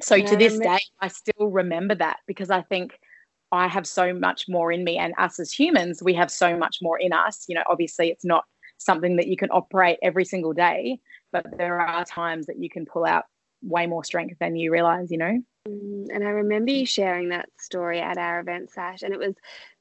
[0.00, 2.98] so yeah, to this day, I still remember that because I think
[3.52, 6.78] I have so much more in me, and us as humans, we have so much
[6.82, 7.44] more in us.
[7.48, 8.44] You know, obviously, it's not
[8.78, 10.98] something that you can operate every single day,
[11.32, 13.24] but there are times that you can pull out
[13.62, 15.38] way more strength than you realize, you know?
[15.68, 19.34] Mm, and I remember you sharing that story at our event, Sash, and it was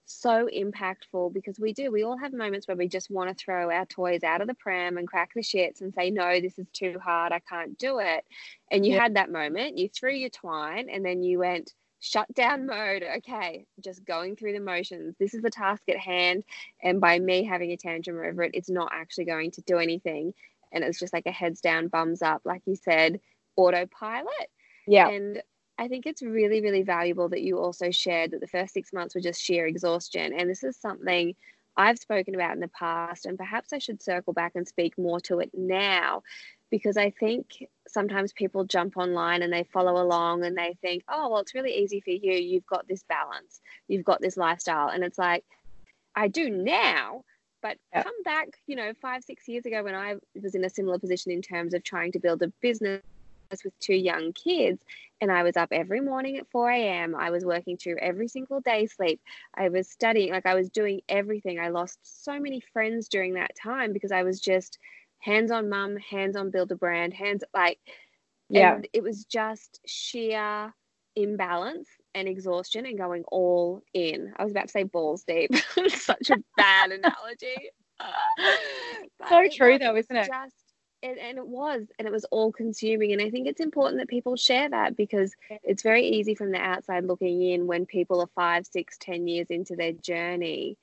[0.06, 1.92] so impactful because we do.
[1.92, 4.54] We all have moments where we just want to throw our toys out of the
[4.54, 7.32] pram and crack the shits and say, no, this is too hard.
[7.32, 8.26] I can't do it.
[8.72, 9.04] And you yeah.
[9.04, 13.04] had that moment, you threw your twine, and then you went, shutdown mode.
[13.18, 15.16] Okay, just going through the motions.
[15.18, 16.44] This is the task at hand.
[16.84, 20.34] And by me having a tantrum over it, it's not actually going to do anything.
[20.72, 23.20] And it's just like a heads down, bums up, like you said,
[23.56, 24.50] autopilot.
[24.86, 25.08] Yeah.
[25.08, 25.42] And
[25.78, 29.16] I think it's really, really valuable that you also shared that the first six months
[29.16, 30.34] were just sheer exhaustion.
[30.34, 31.36] And this is something
[31.76, 35.20] I've spoken about in the past, and perhaps I should circle back and speak more
[35.22, 36.22] to it now
[36.70, 41.30] because I think sometimes people jump online and they follow along and they think, oh,
[41.30, 42.34] well, it's really easy for you.
[42.34, 44.90] You've got this balance, you've got this lifestyle.
[44.90, 45.46] And it's like,
[46.16, 47.24] I do now.
[47.62, 51.00] But come back, you know, five, six years ago when I was in a similar
[51.00, 53.02] position in terms of trying to build a business
[53.64, 54.84] with two young kids
[55.24, 57.16] and I was up every morning at 4 a.m.
[57.16, 59.22] I was working through every single day sleep.
[59.56, 61.60] I was studying, like I was doing everything.
[61.60, 64.80] I lost so many friends during that time because I was just
[65.20, 67.80] hands on mum, hands on build a brand, hands like,
[68.50, 70.74] yeah, it was just sheer
[71.16, 74.34] imbalance and exhaustion and going all in.
[74.36, 75.52] I was about to say balls deep.
[75.88, 77.70] Such a bad analogy.
[79.30, 80.28] so true though, isn't it?
[80.28, 80.63] Just
[81.04, 84.08] and, and it was and it was all consuming and i think it's important that
[84.08, 88.30] people share that because it's very easy from the outside looking in when people are
[88.34, 90.78] five six ten years into their journey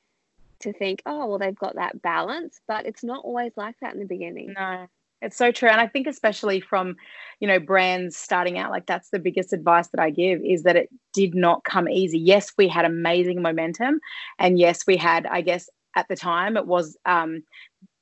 [0.60, 4.00] to think, oh, well, they've got that balance, but it's not always like that in
[4.00, 4.54] the beginning.
[4.56, 4.86] No,
[5.20, 5.68] it's so true.
[5.68, 6.96] And I think, especially from,
[7.40, 10.76] you know, brands starting out, like that's the biggest advice that I give is that
[10.76, 12.18] it did not come easy.
[12.18, 14.00] Yes, we had amazing momentum.
[14.38, 17.42] And yes, we had, I guess, at the time, it was um,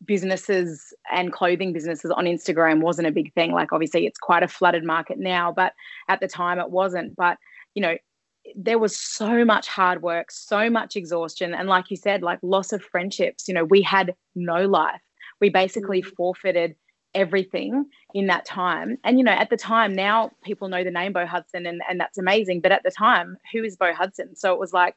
[0.05, 3.53] businesses and clothing businesses on Instagram wasn't a big thing.
[3.53, 5.73] Like, obviously, it's quite a flooded market now, but
[6.09, 7.17] at the time, it wasn't.
[7.17, 7.39] But,
[7.75, 7.97] you know,
[8.57, 11.55] there was so much hard work, so much exhaustion.
[11.55, 15.03] And like you said, like loss of friendships, you know, we had no life.
[15.41, 16.15] We basically mm-hmm.
[16.17, 16.75] forfeited
[17.15, 18.97] everything in that time.
[19.05, 21.99] And, you know, at the time, now people know the name Beau Hudson and, and
[21.99, 22.61] that's amazing.
[22.61, 24.37] But at the time, who is Beau Hudson?
[24.37, 24.95] So it was like,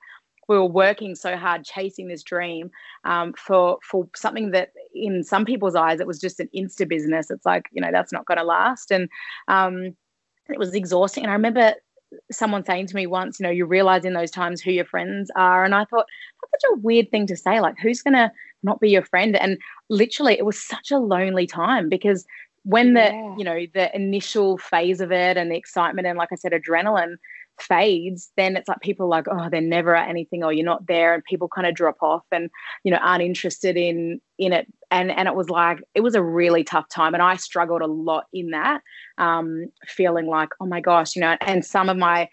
[0.51, 2.69] we were working so hard chasing this dream
[3.05, 7.31] um, for for something that in some people's eyes it was just an insta business.
[7.31, 8.91] It's like you know that's not going to last.
[8.91, 9.09] And
[9.47, 9.95] um,
[10.49, 11.23] it was exhausting.
[11.23, 11.73] And i remember
[12.29, 15.31] someone saying to me once you know you realize in those times who your friends
[15.35, 15.63] are.
[15.63, 16.05] And i thought
[16.41, 17.61] that's such a weird thing to say.
[17.61, 18.31] Like who's going to
[18.63, 19.35] not be your friend?
[19.37, 19.57] And
[19.89, 22.25] literally it was such a lonely time because
[22.63, 23.35] when the yeah.
[23.37, 27.15] you know the initial phase of it and the excitement and like i said adrenaline
[27.61, 31.13] fades, then it's like people like, oh, they're never at anything or you're not there
[31.13, 32.49] and people kind of drop off and,
[32.83, 34.67] you know, aren't interested in in it.
[34.89, 37.13] And and it was like it was a really tough time.
[37.13, 38.81] And I struggled a lot in that,
[39.17, 42.27] um, feeling like, oh my gosh, you know, and some of my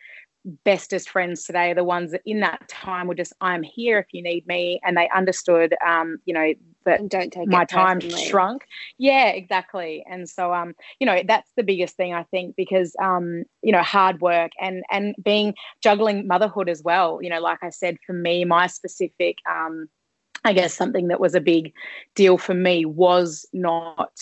[0.65, 4.07] bestest friends today are the ones that in that time were just i'm here if
[4.13, 6.53] you need me and they understood um you know
[6.89, 8.65] that and don't take my time shrunk.
[8.99, 10.05] Yeah exactly.
[10.11, 13.83] And so um you know that's the biggest thing i think because um you know
[13.83, 17.21] hard work and and being juggling motherhood as well.
[17.23, 19.89] You know like i said for me my specific um
[20.45, 21.73] i guess something that was a big
[22.15, 24.13] deal for me was not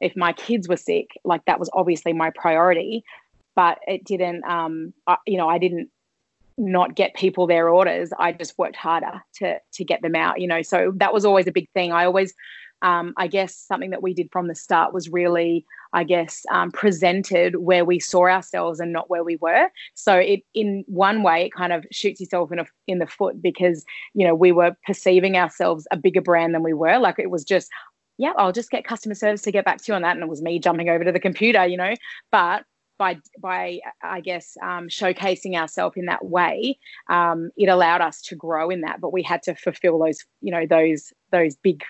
[0.00, 3.04] if my kids were sick like that was obviously my priority
[3.60, 5.90] but it didn't um I, you know i didn't
[6.56, 10.46] not get people their orders i just worked harder to to get them out you
[10.46, 12.32] know so that was always a big thing i always
[12.82, 16.70] um, I guess something that we did from the start was really, I guess, um,
[16.70, 19.68] presented where we saw ourselves and not where we were.
[19.92, 23.42] So it, in one way, it kind of shoots yourself in a, in the foot
[23.42, 26.98] because you know we were perceiving ourselves a bigger brand than we were.
[26.98, 27.68] Like it was just,
[28.16, 30.30] yeah, I'll just get customer service to get back to you on that, and it
[30.30, 31.92] was me jumping over to the computer, you know.
[32.32, 32.64] But
[33.00, 38.36] by by I guess um, showcasing ourselves in that way, um, it allowed us to
[38.36, 39.00] grow in that.
[39.00, 41.82] But we had to fulfill those you know those those big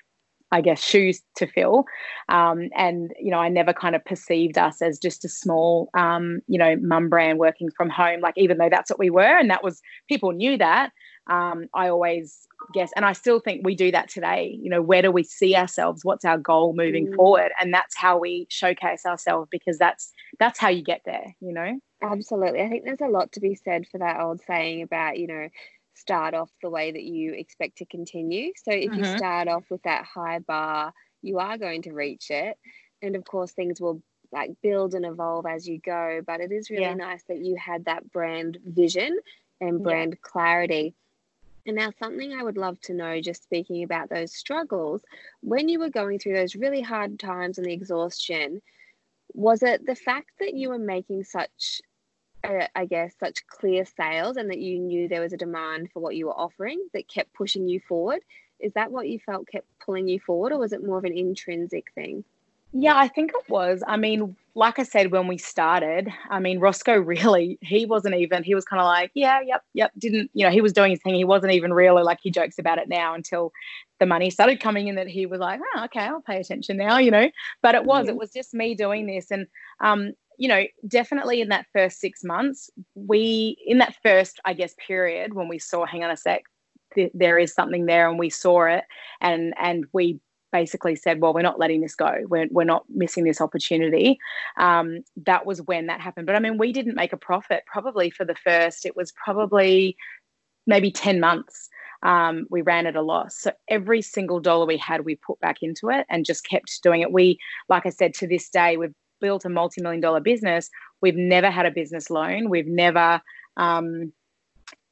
[0.52, 1.84] I guess shoes to fill,
[2.28, 6.40] um, and you know I never kind of perceived us as just a small um,
[6.46, 8.20] you know mum brand working from home.
[8.20, 10.92] Like even though that's what we were, and that was people knew that.
[11.26, 15.02] Um, I always guess and i still think we do that today you know where
[15.02, 17.16] do we see ourselves what's our goal moving mm.
[17.16, 21.52] forward and that's how we showcase ourselves because that's that's how you get there you
[21.52, 25.18] know absolutely i think there's a lot to be said for that old saying about
[25.18, 25.48] you know
[25.94, 29.04] start off the way that you expect to continue so if mm-hmm.
[29.04, 32.56] you start off with that high bar you are going to reach it
[33.02, 34.02] and of course things will
[34.32, 36.94] like build and evolve as you go but it is really yeah.
[36.94, 39.18] nice that you had that brand vision
[39.60, 40.30] and brand yeah.
[40.30, 40.94] clarity
[41.66, 45.02] and now, something I would love to know, just speaking about those struggles,
[45.40, 48.62] when you were going through those really hard times and the exhaustion,
[49.34, 51.80] was it the fact that you were making such,
[52.44, 56.00] uh, I guess, such clear sales and that you knew there was a demand for
[56.00, 58.22] what you were offering that kept pushing you forward?
[58.58, 61.16] Is that what you felt kept pulling you forward, or was it more of an
[61.16, 62.24] intrinsic thing?
[62.72, 63.82] Yeah, I think it was.
[63.86, 68.44] I mean, like I said when we started, I mean, Roscoe really, he wasn't even,
[68.44, 71.00] he was kind of like, yeah, yep, yep, didn't, you know, he was doing his
[71.02, 71.14] thing.
[71.14, 73.52] He wasn't even really like he jokes about it now until
[73.98, 76.98] the money started coming in that he was like, oh, okay, I'll pay attention now,
[76.98, 77.30] you know.
[77.60, 78.10] But it was, mm-hmm.
[78.10, 79.30] it was just me doing this.
[79.30, 79.46] And,
[79.80, 84.74] um, you know, definitely in that first six months, we, in that first, I guess,
[84.86, 86.44] period when we saw, hang on a sec,
[86.94, 88.84] th- there is something there and we saw it
[89.20, 90.18] and and we
[90.52, 92.10] basically said, well, we're not letting this go.
[92.28, 94.18] We're, we're not missing this opportunity.
[94.58, 96.26] Um, that was when that happened.
[96.26, 99.96] But I mean, we didn't make a profit probably for the first, it was probably
[100.66, 101.68] maybe 10 months.
[102.02, 103.38] Um, we ran at a loss.
[103.38, 107.02] So every single dollar we had, we put back into it and just kept doing
[107.02, 107.12] it.
[107.12, 110.70] We, like I said, to this day, we've built a multi million dollar business.
[111.02, 112.48] We've never had a business loan.
[112.48, 113.20] We've never,
[113.56, 114.12] um,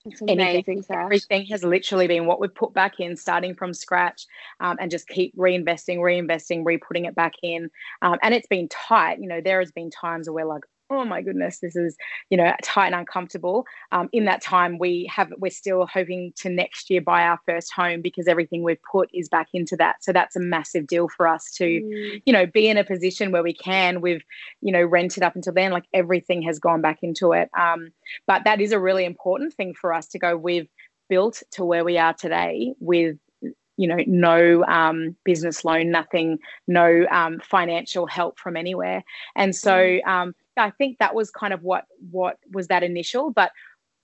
[0.05, 0.85] it's amazing.
[0.91, 4.27] Everything has literally been what we've put back in, starting from scratch,
[4.61, 7.71] um, and just keep reinvesting, reinvesting, re-putting it back in.
[8.03, 9.21] Um, and it's been tight.
[9.21, 11.97] You know, there has been times where we're like, oh my goodness, this is,
[12.31, 13.67] you know, tight and uncomfortable.
[13.93, 17.73] Um, in that time, we have, we're still hoping to next year buy our first
[17.73, 20.03] home because everything we've put is back into that.
[20.03, 22.23] So that's a massive deal for us to, mm.
[22.25, 24.23] you know, be in a position where we can, we've,
[24.63, 27.51] you know, rented up until then, like everything has gone back into it.
[27.59, 27.91] Um,
[28.27, 30.69] but that is a really important thing for us to go, we've
[31.09, 33.17] built to where we are today with
[33.79, 39.03] you know no um, business loan nothing no um, financial help from anywhere
[39.35, 40.07] and so mm.
[40.07, 43.31] um, I think that was kind of what what was that initial.
[43.31, 43.53] But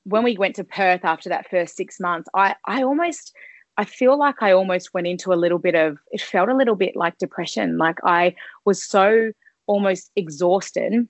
[0.04, 3.34] when we went to Perth after that first six months, I I almost
[3.76, 6.76] I feel like I almost went into a little bit of it felt a little
[6.76, 7.78] bit like depression.
[7.78, 8.34] Like I
[8.64, 9.32] was so
[9.66, 11.08] almost exhausted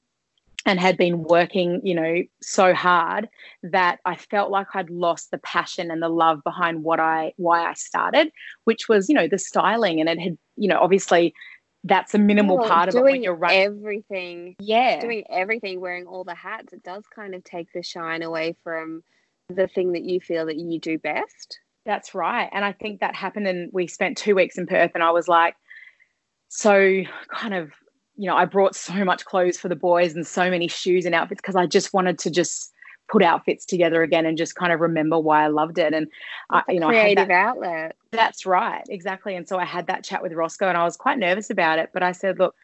[0.66, 3.28] and had been working, you know, so hard
[3.62, 7.64] that I felt like I'd lost the passion and the love behind what I why
[7.64, 8.30] I started,
[8.64, 10.00] which was, you know, the styling.
[10.00, 11.34] And it had, you know, obviously
[11.84, 14.56] that's a minimal well, part of it when you're running everything.
[14.58, 15.00] Yeah.
[15.00, 19.02] Doing everything, wearing all the hats, it does kind of take the shine away from
[19.50, 21.58] the thing that you feel that you do best.
[21.84, 22.48] That's right.
[22.52, 25.28] And I think that happened and we spent two weeks in Perth and I was
[25.28, 25.56] like
[26.48, 27.72] so kind of
[28.16, 31.14] you know, I brought so much clothes for the boys and so many shoes and
[31.14, 32.72] outfits because I just wanted to just
[33.08, 35.92] put outfits together again and just kind of remember why I loved it.
[35.92, 36.08] And
[36.50, 37.96] I, you know, creative that, outlet.
[38.12, 39.34] That's right, exactly.
[39.34, 41.90] And so I had that chat with Roscoe, and I was quite nervous about it.
[41.92, 42.54] But I said, look,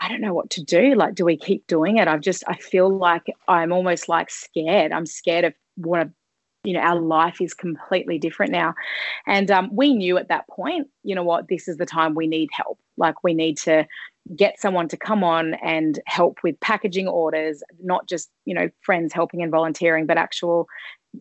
[0.00, 0.94] I don't know what to do.
[0.94, 2.06] Like, do we keep doing it?
[2.06, 4.92] I've just, I feel like I'm almost like scared.
[4.92, 6.10] I'm scared of what a,
[6.64, 8.74] you know our life is completely different now
[9.28, 12.26] and um, we knew at that point you know what this is the time we
[12.26, 13.86] need help like we need to
[14.36, 19.12] get someone to come on and help with packaging orders, not just, you know, friends
[19.12, 20.66] helping and volunteering, but actual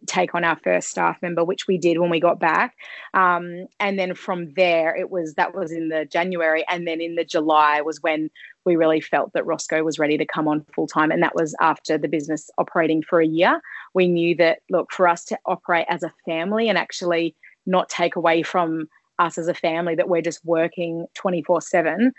[0.05, 2.76] take on our first staff member, which we did when we got back.
[3.14, 6.66] Um, and then from there, it was that was in the January.
[6.70, 8.30] And then in the July was when
[8.66, 11.10] we really felt that Roscoe was ready to come on full time.
[11.10, 13.62] And that was after the business operating for a year.
[13.93, 17.34] We knew that, look, for us to operate as a family and actually
[17.66, 18.89] not take away from
[19.20, 22.13] us as a family that we're just working 24 um, 7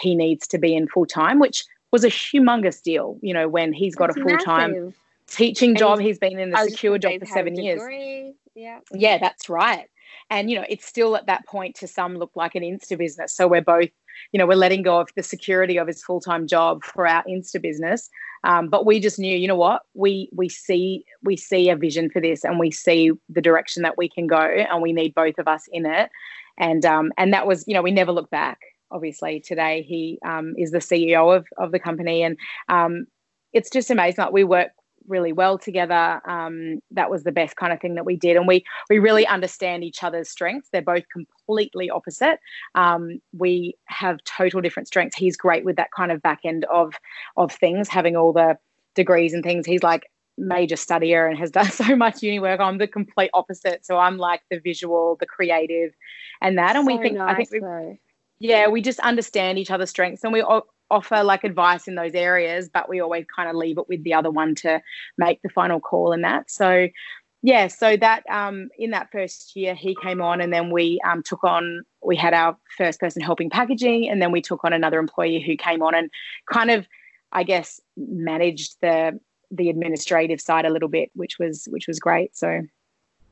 [0.00, 3.72] he needs to be in full time which was a humongous deal you know when
[3.72, 4.94] he's got That's a full time
[5.26, 7.80] teaching and job he's been in the secure job for seven years.
[8.54, 8.80] yeah.
[8.92, 9.86] Yeah that's right.
[10.30, 13.34] And you know it's still at that point to some look like an insta business.
[13.34, 13.90] So we're both
[14.32, 17.60] you know we're letting go of the security of his full-time job for our insta
[17.60, 18.08] business
[18.46, 19.82] um, but we just knew you know what?
[19.94, 23.98] We we see we see a vision for this and we see the direction that
[23.98, 26.10] we can go and we need both of us in it.
[26.56, 28.60] And um, and that was you know we never look back
[28.92, 29.40] obviously.
[29.40, 32.38] Today he um, is the ceo of, of the company and
[32.68, 33.06] um,
[33.52, 34.24] it's just amazing.
[34.24, 34.68] Like we work
[35.08, 36.20] really well together.
[36.26, 39.26] Um, that was the best kind of thing that we did, and we we really
[39.26, 40.68] understand each other's strengths.
[40.70, 42.38] They're both completely opposite.
[42.74, 45.16] Um, we have total different strengths.
[45.16, 46.94] He's great with that kind of back end of
[47.36, 48.58] of things, having all the
[48.94, 49.66] degrees and things.
[49.66, 52.60] He's like major studier and has done so much uni work.
[52.60, 53.86] I'm the complete opposite.
[53.86, 55.92] So I'm like the visual, the creative,
[56.40, 56.76] and that.
[56.76, 57.98] And so we think nice, I think we,
[58.38, 60.42] yeah, we just understand each other's strengths, and we
[60.90, 64.14] offer like advice in those areas, but we always kind of leave it with the
[64.14, 64.80] other one to
[65.18, 66.50] make the final call in that.
[66.50, 66.88] So
[67.42, 71.22] yeah, so that um, in that first year he came on, and then we um,
[71.22, 71.82] took on.
[72.02, 75.56] We had our first person helping packaging, and then we took on another employee who
[75.56, 76.10] came on and
[76.50, 76.88] kind of,
[77.30, 79.20] I guess, managed the
[79.52, 82.36] the administrative side a little bit, which was which was great.
[82.36, 82.62] So,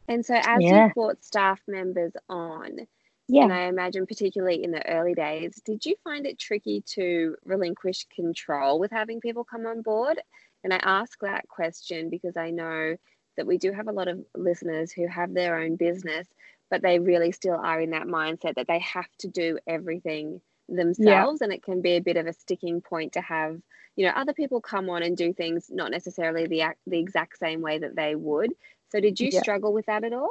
[0.06, 0.86] and so as yeah.
[0.86, 2.86] you brought staff members on,
[3.28, 3.44] yeah.
[3.44, 8.06] And I imagine, particularly in the early days, did you find it tricky to relinquish
[8.14, 10.20] control with having people come on board?
[10.62, 12.96] And I ask that question because I know
[13.36, 16.28] that we do have a lot of listeners who have their own business,
[16.70, 21.38] but they really still are in that mindset that they have to do everything themselves.
[21.40, 21.44] Yeah.
[21.44, 23.60] And it can be a bit of a sticking point to have,
[23.96, 27.60] you know, other people come on and do things not necessarily the, the exact same
[27.60, 28.52] way that they would.
[28.90, 29.40] So did you yeah.
[29.40, 30.30] struggle with that at all?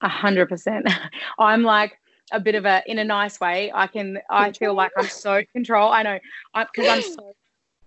[0.00, 0.88] A hundred percent.
[1.38, 1.98] I'm like,
[2.32, 3.70] a bit of a in a nice way.
[3.74, 5.90] I can I feel like I'm so control.
[5.92, 6.18] I know
[6.54, 7.32] because I'm so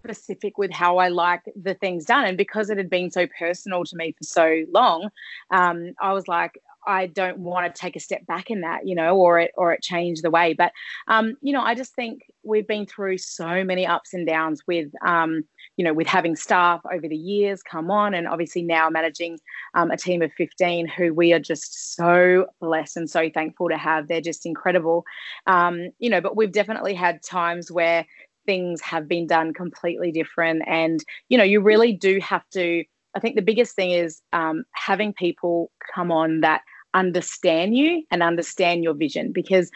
[0.04, 3.84] specific with how I like the things done, and because it had been so personal
[3.86, 5.10] to me for so long,
[5.52, 8.96] um, I was like, I don't want to take a step back in that, you
[8.96, 10.54] know, or it or it changed the way.
[10.54, 10.72] But
[11.08, 14.90] um, you know, I just think we've been through so many ups and downs with
[15.06, 15.44] um,
[15.78, 19.40] you know, with having staff over the years come on, and obviously now managing
[19.74, 23.78] um, a team of 15 who we are just so blessed and so thankful to
[23.78, 24.08] have.
[24.08, 25.06] They're just incredible.
[25.48, 28.06] Um, you know, but we've definitely had times where
[28.46, 30.64] things have been done completely different.
[30.66, 32.84] And, you know, you really do have to,
[33.16, 36.62] I think the biggest thing is um, having people come on that
[36.94, 39.70] understand you and understand your vision because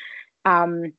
[0.46, 0.94] um,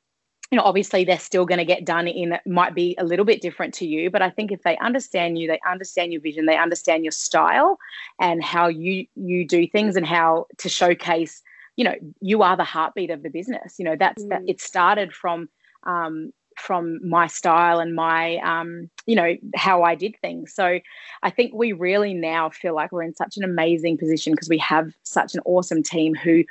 [0.50, 3.42] you know obviously they're still going to get done in might be a little bit
[3.42, 6.56] different to you but i think if they understand you they understand your vision they
[6.56, 7.76] understand your style
[8.20, 11.42] and how you you do things and how to showcase
[11.76, 14.28] you know you are the heartbeat of the business you know that's mm.
[14.28, 15.48] that it started from
[15.86, 20.78] um, from my style and my um, you know how i did things so
[21.22, 24.58] i think we really now feel like we're in such an amazing position because we
[24.58, 26.44] have such an awesome team who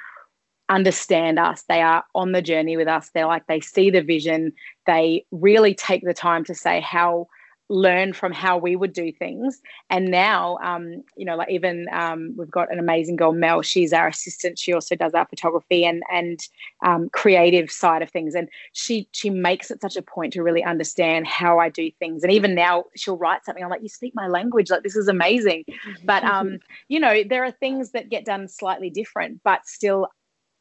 [0.70, 1.64] understand us.
[1.64, 3.10] They are on the journey with us.
[3.14, 4.54] They're like, they see the vision.
[4.88, 7.28] They really take the time to say how
[7.70, 9.62] learn from how we would do things.
[9.90, 13.62] And now, um, you know, like even um, we've got an amazing girl, Mel.
[13.62, 14.60] She's our assistant.
[14.60, 16.40] She also does our photography and and
[16.86, 18.36] um, creative side of things.
[18.36, 22.24] And she she makes it such a point to really understand how I do things.
[22.24, 23.64] And even now, she'll write something.
[23.64, 24.70] I'm like, you speak my language.
[24.70, 25.64] Like this is amazing.
[26.04, 26.60] But um,
[26.90, 30.08] you know, there are things that get done slightly different, but still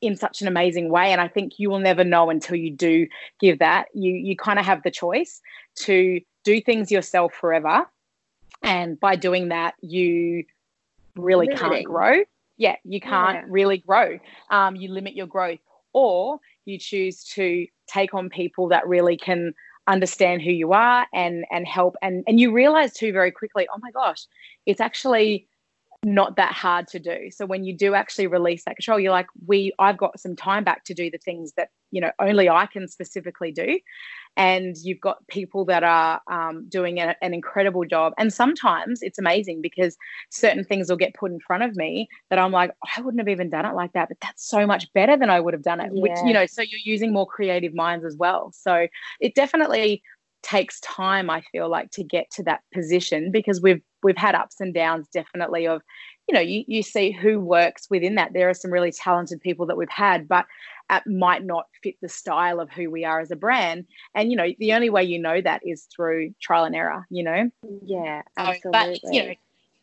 [0.01, 3.07] in such an amazing way and i think you will never know until you do
[3.39, 5.41] give that you you kind of have the choice
[5.77, 7.87] to do things yourself forever.
[8.63, 10.45] And by doing that, you
[11.17, 11.71] really Limiting.
[11.71, 12.23] can't grow.
[12.57, 13.45] Yeah, you can't yeah.
[13.49, 14.19] really grow.
[14.51, 15.61] Um, you limit your growth,
[15.93, 19.55] or you choose to take on people that really can
[19.89, 23.79] understand who you are and and help and and you realize too very quickly oh
[23.83, 24.27] my gosh
[24.65, 25.49] it's actually
[26.05, 27.31] not that hard to do.
[27.31, 30.65] So when you do actually release that control, you're like, we, I've got some time
[30.65, 33.79] back to do the things that you know only I can specifically do,
[34.37, 38.15] and you've got people that are um, doing a, an incredible job.
[38.19, 39.97] And sometimes it's amazing because
[40.31, 43.29] certain things will get put in front of me that I'm like, I wouldn't have
[43.29, 45.81] even done it like that, but that's so much better than I would have done
[45.81, 45.91] it.
[45.95, 46.03] Yeah.
[46.03, 48.53] Which you know, so you're using more creative minds as well.
[48.55, 48.87] So
[49.21, 50.03] it definitely
[50.43, 54.61] takes time i feel like to get to that position because we've we've had ups
[54.61, 55.83] and downs definitely of
[56.29, 59.67] you know you, you see who works within that there are some really talented people
[59.67, 60.45] that we've had but
[60.91, 63.87] it might not fit the style of who we are as a brand.
[64.15, 67.23] And you know the only way you know that is through trial and error you
[67.23, 67.51] know?
[67.85, 69.35] Yeah absolutely but, you know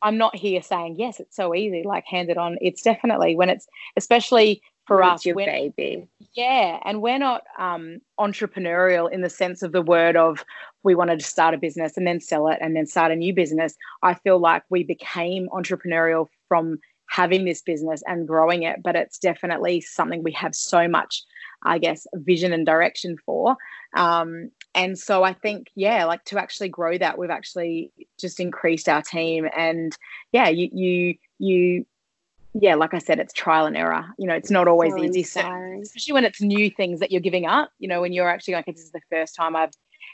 [0.02, 2.58] i'm not here saying yes it's so easy like hand it on.
[2.62, 6.08] It's definitely when it's especially for us your baby.
[6.34, 10.44] Yeah and we're not um, entrepreneurial in the sense of the word of
[10.84, 13.34] we wanted to start a business and then sell it and then start a new
[13.34, 13.76] business.
[14.02, 16.80] I feel like we became entrepreneurial from
[17.10, 21.24] having this business and growing it but it's definitely something we have so much
[21.64, 23.56] i guess vision and direction for
[23.96, 28.88] um, and so i think yeah like to actually grow that we've actually just increased
[28.88, 29.98] our team and
[30.32, 31.86] yeah you you you
[32.54, 34.06] yeah, like I said, it's trial and error.
[34.18, 37.46] You know, it's not always so easy, especially when it's new things that you're giving
[37.46, 37.70] up.
[37.78, 39.72] You know, when you're actually like, this is the first time I've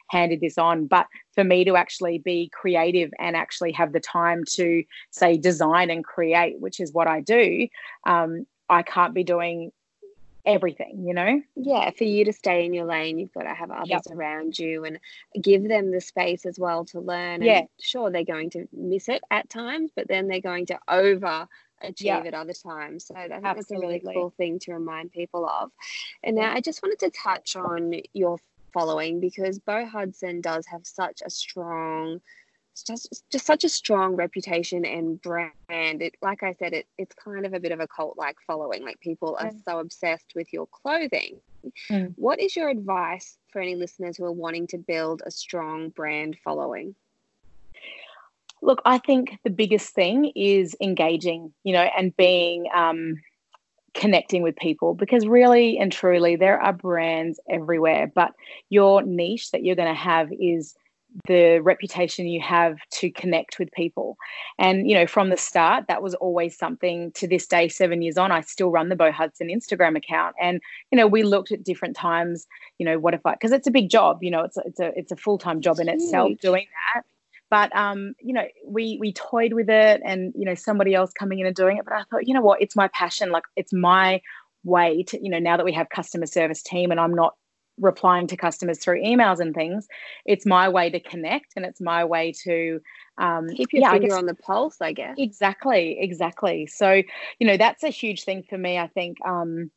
[0.08, 0.88] handed this on.
[0.88, 5.90] But for me to actually be creative and actually have the time to say design
[5.90, 7.68] and create, which is what I do,
[8.06, 9.72] um, I can't be doing
[10.46, 11.42] everything, you know?
[11.56, 14.02] Yeah, for you to stay in your lane, you've got to have others yep.
[14.12, 15.00] around you and
[15.42, 17.42] give them the space as well to learn.
[17.42, 17.60] Yeah.
[17.60, 21.48] And sure, they're going to miss it at times, but then they're going to over
[21.82, 22.24] achieve yeah.
[22.24, 23.08] at other times.
[23.08, 25.72] So I think that's a really cool thing to remind people of.
[26.24, 28.38] And now I just wanted to touch on your
[28.76, 32.20] following because Beau Hudson does have such a strong
[32.86, 35.54] just just such a strong reputation and brand.
[35.70, 38.84] It like I said, it it's kind of a bit of a cult like following.
[38.84, 41.40] Like people are so obsessed with your clothing.
[41.90, 42.14] Mm.
[42.18, 46.38] What is your advice for any listeners who are wanting to build a strong brand
[46.44, 46.96] following?
[48.62, 53.16] Look, I think the biggest thing is engaging, you know, and being um,
[53.96, 58.34] connecting with people because really and truly there are brands everywhere, but
[58.70, 60.76] your niche that you're going to have is
[61.28, 64.18] the reputation you have to connect with people.
[64.60, 68.18] And, you know, from the start, that was always something to this day, seven years
[68.18, 70.36] on, I still run the Beau Hudson Instagram account.
[70.42, 70.60] And,
[70.92, 72.46] you know, we looked at different times,
[72.80, 74.92] you know, what if I, because it's a big job, you know, it's, it's a,
[75.00, 77.04] it's a full-time job in itself doing that
[77.50, 81.40] but um, you know, we we toyed with it, and you know, somebody else coming
[81.40, 81.86] in and doing it.
[81.86, 83.32] But I thought, you know what, it's my passion.
[83.32, 84.22] Like it's my
[84.64, 87.36] way to, you know, now that we have customer service team, and I'm not
[87.80, 89.88] replying to customers through emails and things,
[90.26, 92.82] it's my way to connect, and it's my way to
[93.18, 94.78] um, keep your yeah, finger guess, on the pulse.
[94.82, 96.68] I guess exactly, exactly.
[96.68, 97.02] So
[97.40, 98.80] you know, that's a huge thing for me.
[98.80, 99.72] I think um,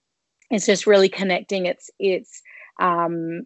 [0.50, 1.66] it's just really connecting.
[1.66, 2.42] It's it's
[2.80, 3.42] um,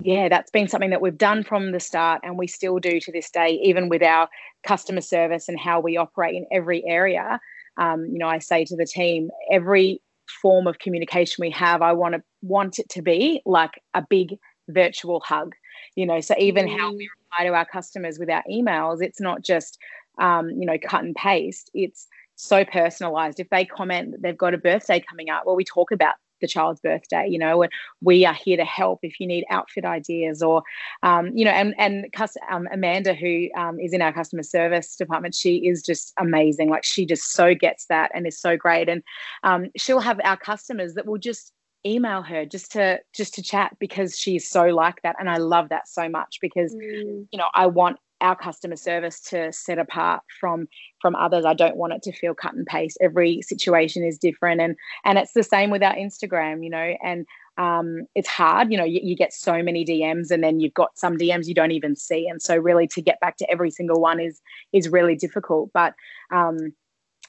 [0.00, 3.12] yeah, that's been something that we've done from the start and we still do to
[3.12, 4.28] this day, even with our
[4.66, 7.40] customer service and how we operate in every area.
[7.76, 10.00] Um, you know, I say to the team, every
[10.42, 14.36] form of communication we have, I want to want it to be like a big
[14.68, 15.54] virtual hug.
[15.96, 16.78] You know, so even mm.
[16.78, 19.78] how we reply to our customers with our emails, it's not just
[20.18, 21.70] um, you know, cut and paste.
[21.74, 23.40] It's so personalized.
[23.40, 26.46] If they comment that they've got a birthday coming up, well, we talk about the
[26.46, 30.42] child's birthday, you know, and we are here to help if you need outfit ideas
[30.42, 30.62] or,
[31.02, 32.06] um, you know, and, and
[32.50, 36.70] um, Amanda, who um, is in our customer service department, she is just amazing.
[36.70, 38.88] Like she just so gets that and is so great.
[38.88, 39.02] And
[39.42, 41.52] um, she'll have our customers that will just
[41.86, 45.68] email her just to just to chat because she's so like that and i love
[45.68, 47.26] that so much because mm.
[47.30, 50.66] you know i want our customer service to set apart from
[51.00, 54.60] from others i don't want it to feel cut and paste every situation is different
[54.60, 58.72] and and it's the same with our instagram you know and um, it's hard.
[58.72, 61.54] You know, you, you, get so many DMs, and then you've got some DMs you
[61.54, 64.40] don't even see, and so really to get back to every single one is
[64.72, 65.70] is really difficult.
[65.72, 65.94] But
[66.32, 66.74] um,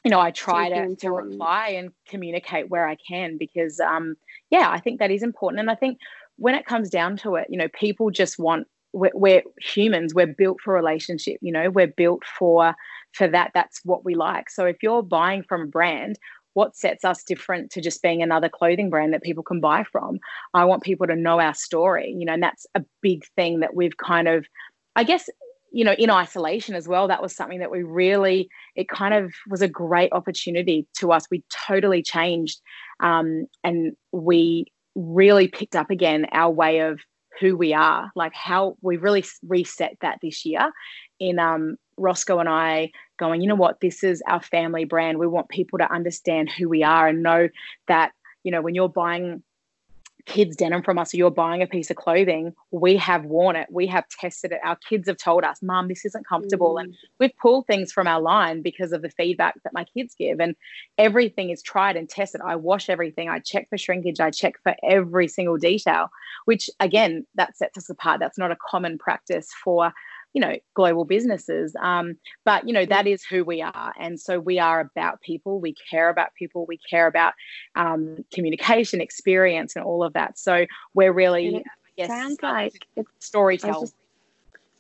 [0.05, 4.15] you know, I try to, to reply and communicate where I can because, um,
[4.51, 5.59] yeah, I think that is important.
[5.59, 5.97] And I think
[6.37, 10.13] when it comes down to it, you know, people just want we're, we're, humans.
[10.13, 12.75] We're built for relationship you know we're built for
[13.13, 13.51] for that.
[13.53, 14.49] That's what we like.
[14.49, 16.17] So if you're buying from a brand
[16.53, 20.17] what sets us different to just being another clothing brand that people can buy from?
[20.53, 23.75] I want people to know our story you know and that's a big thing that
[23.75, 24.45] we've kind of
[24.95, 25.29] i guess
[25.75, 29.33] you know in isolation as well that was something that we really it kind of
[29.49, 31.27] was a great opportunity to us.
[31.29, 32.61] We totally changed
[33.01, 34.65] um, and we
[34.95, 37.01] really picked up again our way of
[37.39, 40.71] who we are, like how we really reset that this year
[41.19, 45.17] in um, Roscoe and I going, you know what, this is our family brand.
[45.17, 47.49] We want people to understand who we are and know
[47.87, 48.11] that,
[48.43, 49.43] you know, when you're buying
[50.25, 53.67] kids denim from us or you're buying a piece of clothing, we have worn it.
[53.71, 54.59] We have tested it.
[54.63, 56.75] Our kids have told us, Mom, this isn't comfortable.
[56.75, 56.81] Mm.
[56.81, 60.39] And we've pulled things from our line because of the feedback that my kids give.
[60.39, 60.55] And
[60.97, 62.41] everything is tried and tested.
[62.43, 63.29] I wash everything.
[63.29, 64.19] I check for shrinkage.
[64.19, 66.09] I check for every single detail,
[66.45, 68.19] which again, that sets us apart.
[68.19, 69.93] That's not a common practice for
[70.35, 73.93] you know global businesses um, but you know that is who we are.
[73.97, 75.59] And so we are about people.
[75.59, 76.65] We care about people.
[76.67, 77.33] We care about
[77.75, 80.37] um, communication experience and all of that.
[80.37, 81.63] So we're really
[81.97, 83.89] yes sounds like it's storytelling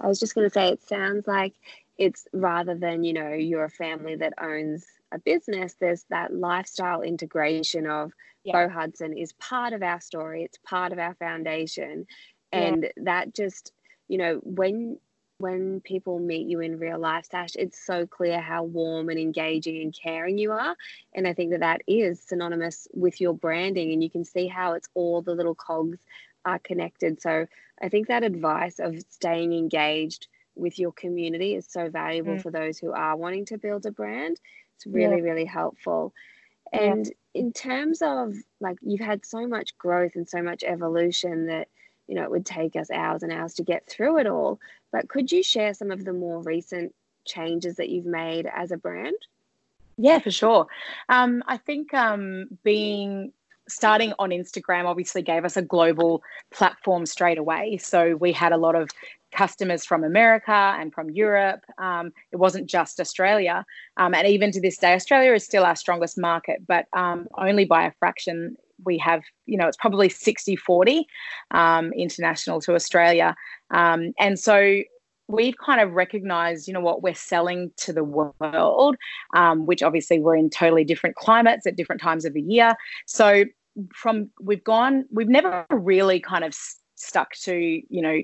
[0.01, 1.53] I was just, just going to say it sounds like
[1.97, 7.01] it's rather than you know you're a family that owns a business there's that lifestyle
[7.01, 8.11] integration of
[8.45, 8.67] yeah.
[8.67, 10.43] Beau Hudson is part of our story.
[10.43, 12.05] It's part of our foundation.
[12.51, 12.89] And yeah.
[12.97, 13.71] that just
[14.07, 14.99] you know when
[15.37, 19.81] when people meet you in real life, Sash, it's so clear how warm and engaging
[19.81, 20.75] and caring you are.
[21.13, 23.91] And I think that that is synonymous with your branding.
[23.91, 25.99] And you can see how it's all the little cogs
[26.45, 27.21] are connected.
[27.21, 27.47] So
[27.81, 32.41] I think that advice of staying engaged with your community is so valuable mm.
[32.41, 34.39] for those who are wanting to build a brand.
[34.77, 35.23] It's really, yeah.
[35.23, 36.13] really helpful.
[36.71, 37.41] And yeah.
[37.41, 41.67] in terms of like, you've had so much growth and so much evolution that
[42.07, 44.59] you know, it would take us hours and hours to get through it all.
[44.91, 46.93] But could you share some of the more recent
[47.25, 49.17] changes that you've made as a brand?
[49.97, 50.67] Yeah, for sure.
[51.09, 53.31] Um, I think um, being
[53.67, 57.77] starting on Instagram obviously gave us a global platform straight away.
[57.77, 58.89] So we had a lot of
[59.31, 61.61] customers from America and from Europe.
[61.77, 63.65] Um, it wasn't just Australia.
[63.97, 67.65] Um, and even to this day, Australia is still our strongest market, but um, only
[67.65, 71.05] by a fraction we have, you know, it's probably 60 40
[71.51, 73.35] um, international to Australia.
[73.71, 74.81] Um, and so
[75.27, 78.95] we've kind of recognized, you know, what we're selling to the world,
[79.35, 82.73] um, which obviously we're in totally different climates at different times of the year.
[83.05, 83.45] So
[83.93, 86.55] from we've gone, we've never really kind of
[86.95, 88.21] stuck to, you know,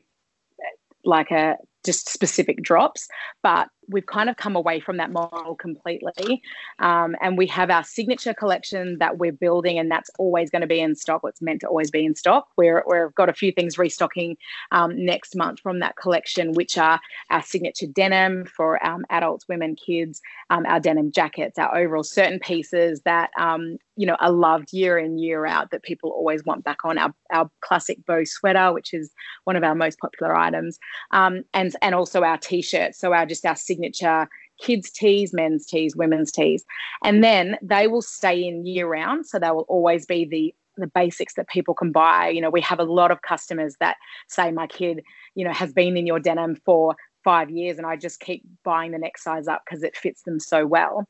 [1.03, 3.07] like a just specific drops,
[3.41, 6.41] but we've kind of come away from that model completely.
[6.79, 10.67] Um, and we have our signature collection that we're building, and that's always going to
[10.67, 11.21] be in stock.
[11.25, 12.47] It's meant to always be in stock.
[12.57, 14.37] We're, we've got a few things restocking
[14.71, 19.75] um, next month from that collection, which are our signature denim for um, adults, women,
[19.75, 24.73] kids, um, our denim jackets, our overall certain pieces that um, you know are loved
[24.73, 26.97] year in year out that people always want back on.
[26.97, 29.11] Our, our classic bow sweater, which is
[29.43, 30.79] one of our most popular items,
[31.11, 32.97] um, and and also our t-shirts.
[32.99, 34.27] So our just our signature
[34.59, 36.63] kids tees, men's tees, women's tees.
[37.03, 39.27] And then they will stay in year round.
[39.27, 42.29] So they will always be the the basics that people can buy.
[42.29, 43.97] You know, we have a lot of customers that
[44.27, 45.03] say my kid,
[45.35, 48.91] you know, has been in your denim for five years and I just keep buying
[48.91, 51.05] the next size up because it fits them so well.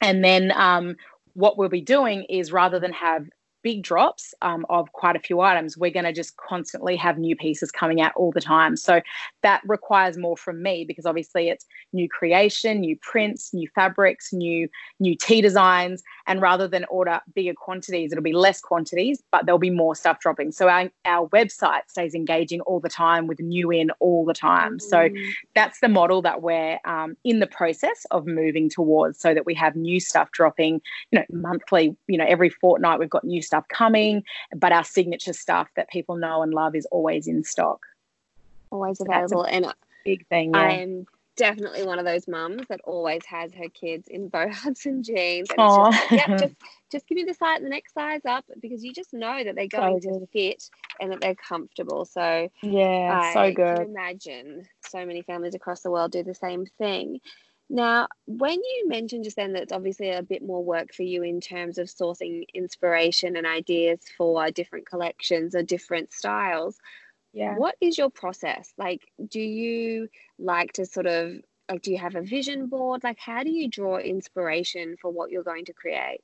[0.00, 0.96] And then um,
[1.36, 3.26] what we'll be doing is rather than have
[3.62, 7.34] big drops um, of quite a few items, we're going to just constantly have new
[7.34, 8.76] pieces coming out all the time.
[8.76, 9.00] So
[9.42, 14.68] that requires more from me because obviously it's new creation, new prints, new fabrics, new
[15.00, 19.58] new tee designs, and rather than order bigger quantities, it'll be less quantities, but there'll
[19.58, 20.52] be more stuff dropping.
[20.52, 24.78] So our, our website stays engaging all the time with new in all the time.
[24.78, 24.88] Mm-hmm.
[24.88, 25.32] So mm.
[25.54, 29.54] that's the model that we're um, in the process of moving towards, so that we
[29.54, 30.80] have new stuff dropping,
[31.10, 31.96] you know, monthly.
[32.06, 34.22] You know, every fortnight we've got new stuff stuff coming,
[34.54, 37.80] but our signature stuff that people know and love is always in stock.
[38.70, 39.44] Always available.
[39.44, 39.72] and
[40.04, 40.52] big thing.
[40.54, 40.60] Yeah.
[40.60, 45.48] I'm definitely one of those mums that always has her kids in Beau Hudson jeans.
[45.56, 46.54] And just, yeah, just
[46.90, 49.68] just give me the size, the next size up, because you just know that they're
[49.68, 50.62] going so to fit
[51.00, 52.04] and that they're comfortable.
[52.04, 53.88] So yeah, I so good.
[53.88, 57.20] Imagine so many families across the world do the same thing.
[57.68, 61.22] Now, when you mentioned just then that it's obviously a bit more work for you
[61.22, 66.78] in terms of sourcing inspiration and ideas for different collections or different styles,
[67.32, 67.54] Yeah.
[67.56, 68.72] what is your process?
[68.78, 70.08] Like, do you
[70.38, 71.34] like to sort of
[71.70, 73.02] like do you have a vision board?
[73.04, 76.20] Like, how do you draw inspiration for what you're going to create?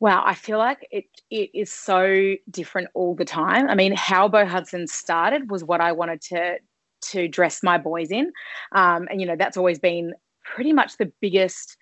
[0.00, 3.68] Wow, I feel like it it is so different all the time.
[3.68, 6.58] I mean, how Beau Hudson started was what I wanted to
[7.10, 8.32] to dress my boys in,
[8.72, 11.76] um, and you know that's always been pretty much the biggest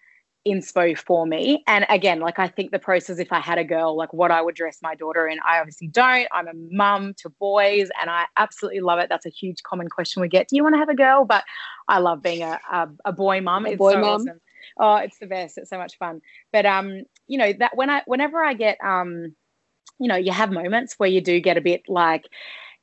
[0.47, 1.63] inspo for me.
[1.67, 4.43] And again, like I think the process, if I had a girl, like what I
[4.43, 6.27] would dress my daughter in, I obviously don't.
[6.33, 9.09] I'm a mum to boys, and I absolutely love it.
[9.09, 10.49] That's a huge common question we get.
[10.49, 11.25] Do you want to have a girl?
[11.25, 11.45] But
[11.89, 13.67] I love being a a, a boy mum.
[13.67, 14.21] It's boy so mum.
[14.21, 14.41] awesome.
[14.79, 15.59] Oh, it's the best.
[15.59, 16.21] It's so much fun.
[16.53, 19.35] But um, you know that when I whenever I get um,
[20.03, 22.27] you know, you have moments where you do get a bit like,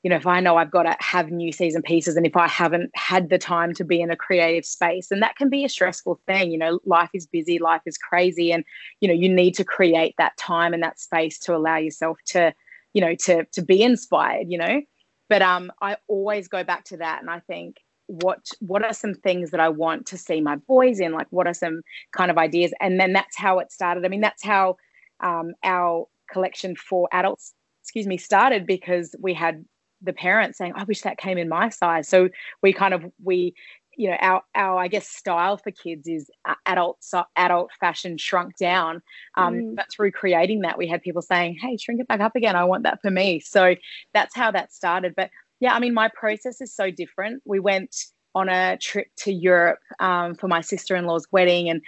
[0.03, 2.47] you know, if I know I've got to have new season pieces, and if I
[2.47, 5.69] haven't had the time to be in a creative space, and that can be a
[5.69, 6.51] stressful thing.
[6.51, 8.63] You know, life is busy, life is crazy, and
[9.01, 12.53] you know, you need to create that time and that space to allow yourself to,
[12.93, 14.47] you know, to to be inspired.
[14.49, 14.81] You know,
[15.27, 17.77] but um, I always go back to that, and I think
[18.07, 21.11] what what are some things that I want to see my boys in?
[21.11, 21.81] Like, what are some
[22.13, 22.71] kind of ideas?
[22.79, 24.05] And then that's how it started.
[24.05, 24.77] I mean, that's how
[25.19, 29.65] um, our collection for adults, excuse me, started because we had
[30.01, 32.29] the parents saying, "I wish that came in my size." So
[32.61, 33.53] we kind of we,
[33.97, 37.03] you know, our our I guess style for kids is uh, adult
[37.35, 39.01] adult fashion shrunk down.
[39.37, 39.75] Um, Mm.
[39.75, 42.55] But through creating that, we had people saying, "Hey, shrink it back up again.
[42.55, 43.75] I want that for me." So
[44.13, 45.13] that's how that started.
[45.15, 45.29] But
[45.59, 47.41] yeah, I mean, my process is so different.
[47.45, 47.95] We went
[48.35, 51.81] on a trip to Europe um, for my sister in law's wedding, and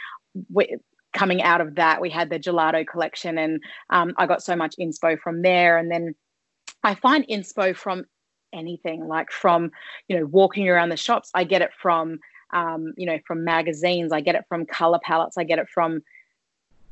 [0.51, 0.75] we,
[1.13, 4.75] coming out of that, we had the gelato collection, and um, I got so much
[4.79, 5.77] inspo from there.
[5.77, 6.15] And then
[6.83, 8.05] I find inspo from
[8.53, 9.71] anything, like from
[10.07, 11.29] you know walking around the shops.
[11.33, 12.19] I get it from
[12.53, 14.11] um, you know from magazines.
[14.11, 15.37] I get it from color palettes.
[15.37, 16.01] I get it from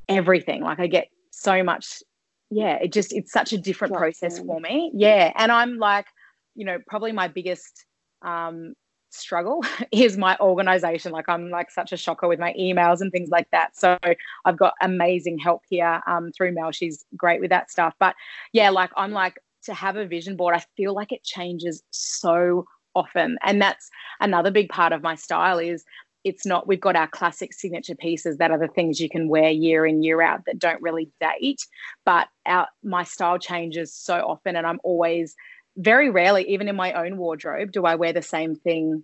[0.08, 0.64] everything.
[0.64, 2.04] Like I get so much.
[2.50, 4.92] Yeah, it just it's such a different process for me.
[4.94, 6.08] Yeah, and I'm like,
[6.56, 7.86] you know, probably my biggest
[8.24, 8.74] um,
[9.12, 11.12] struggle is my organization.
[11.12, 13.78] Like I'm like such a shocker with my emails and things like that.
[13.78, 13.98] So
[14.46, 16.72] I've got amazing help here um, through Mel.
[16.72, 17.94] She's great with that stuff.
[18.00, 18.16] But
[18.52, 20.55] yeah, like I'm like to have a vision board.
[20.55, 23.89] I feel like it changes so often, and that's
[24.20, 25.84] another big part of my style is
[26.24, 29.49] it's not we've got our classic signature pieces that are the things you can wear
[29.49, 31.66] year in year out that don't really date
[32.05, 35.36] but our my style changes so often and i'm always
[35.78, 39.01] very rarely even in my own wardrobe do i wear the same thing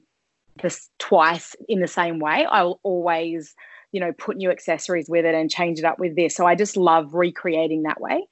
[0.61, 3.55] this twice in the same way i'll always
[3.95, 6.35] you know put new accessories with it and change it up with this.
[6.35, 8.27] So i just love recreating that way.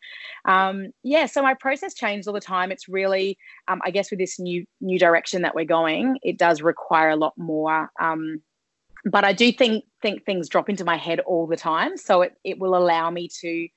[0.45, 2.71] Um, yeah so my process changed all the time.
[2.71, 3.37] It's really
[3.69, 7.15] um, i guess with this new new direction that we're going it does require a
[7.15, 8.41] lot more um,
[9.05, 11.97] but I do think think things drop into my head all the time.
[11.97, 13.67] So it, it will allow me to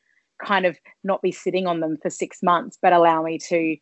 [0.45, 3.77] kind of not be sitting on them for six months, but allow me to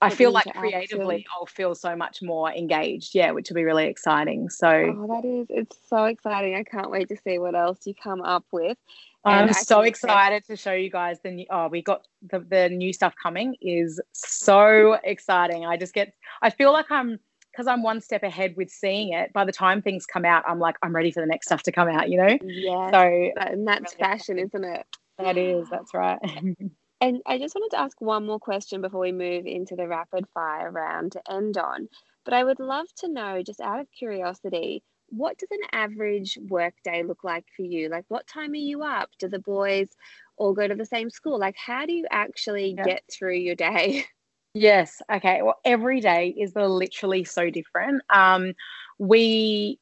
[0.00, 1.24] I feel like creatively action.
[1.34, 3.14] I'll feel so much more engaged.
[3.14, 4.50] Yeah, which will be really exciting.
[4.50, 6.54] So Oh, that is, it's so exciting.
[6.54, 8.76] I can't wait to see what else you come up with.
[9.24, 12.92] I'm so excited to show you guys the new oh we got the, the new
[12.92, 15.66] stuff coming is so exciting.
[15.66, 17.18] I just get I feel like I'm
[17.50, 19.32] because I'm one step ahead with seeing it.
[19.32, 21.72] By the time things come out, I'm like, I'm ready for the next stuff to
[21.72, 22.38] come out, you know?
[22.44, 22.90] Yeah.
[22.90, 24.86] So and that's really fashion, isn't it?
[25.18, 26.18] that is, that's right.
[27.00, 30.26] And I just wanted to ask one more question before we move into the rapid
[30.34, 31.88] fire round to end on.
[32.24, 36.74] But I would love to know, just out of curiosity, what does an average work
[36.82, 37.88] day look like for you?
[37.88, 39.10] Like, what time are you up?
[39.18, 39.88] Do the boys
[40.36, 41.38] all go to the same school?
[41.38, 42.82] Like, how do you actually Yeah.
[42.82, 44.04] get through your day?
[44.54, 45.02] Yes.
[45.12, 45.42] Okay.
[45.42, 48.02] Well, every day is literally so different.
[48.10, 48.54] Um,
[48.98, 49.78] we,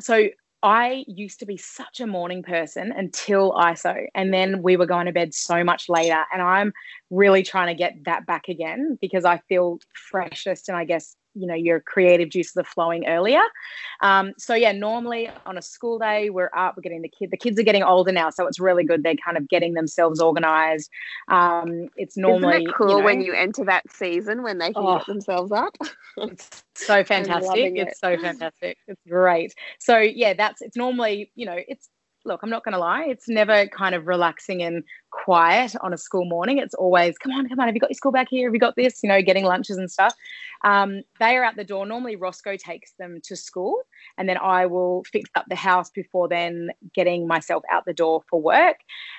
[0.00, 0.28] so
[0.64, 5.04] I used to be such a morning person until ISO, and then we were going
[5.04, 6.24] to bed so much later.
[6.32, 6.72] And I'm
[7.10, 9.78] really trying to get that back again because I feel
[10.10, 13.42] freshest and I guess you know your creative juices are flowing earlier
[14.00, 17.36] um, so yeah normally on a school day we're up we're getting the kid the
[17.36, 20.90] kids are getting older now so it's really good they're kind of getting themselves organized
[21.28, 24.82] um, it's normally Isn't it cool know, when you enter that season when they can
[24.84, 24.98] Oh.
[24.98, 25.76] get themselves up?
[26.18, 27.98] it's so fantastic it's it.
[27.98, 31.88] so fantastic it's great so yeah that's it's normally you know it's
[32.24, 35.98] look i'm not going to lie it's never kind of relaxing and quiet on a
[35.98, 36.58] school morning.
[36.58, 38.48] It's always come on come on have you got your school bag here?
[38.48, 39.00] Have you got this?
[39.02, 40.14] You know getting lunches and stuff.
[40.64, 41.86] Um, they are out the door.
[41.86, 43.82] Normally roscoe takes them to school
[44.18, 48.22] and then i will fix up the house before then getting myself out the door
[48.28, 48.76] for work.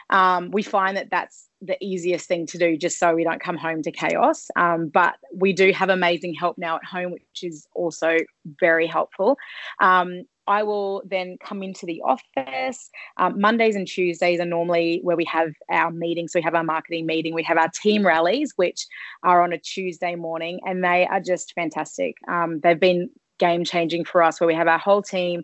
[0.09, 3.57] Um, we find that that's the easiest thing to do just so we don't come
[3.57, 4.47] home to chaos.
[4.55, 8.17] Um, but we do have amazing help now at home which is also
[8.59, 9.37] very helpful.
[9.79, 12.89] Um, I will then come into the office.
[13.17, 16.33] Um, Mondays and Tuesdays are normally where we have our meetings.
[16.33, 18.85] So we have our marketing meeting, we have our team rallies, which
[19.23, 22.15] are on a Tuesday morning, and they are just fantastic.
[22.27, 25.43] Um, they've been game changing for us, where we have our whole team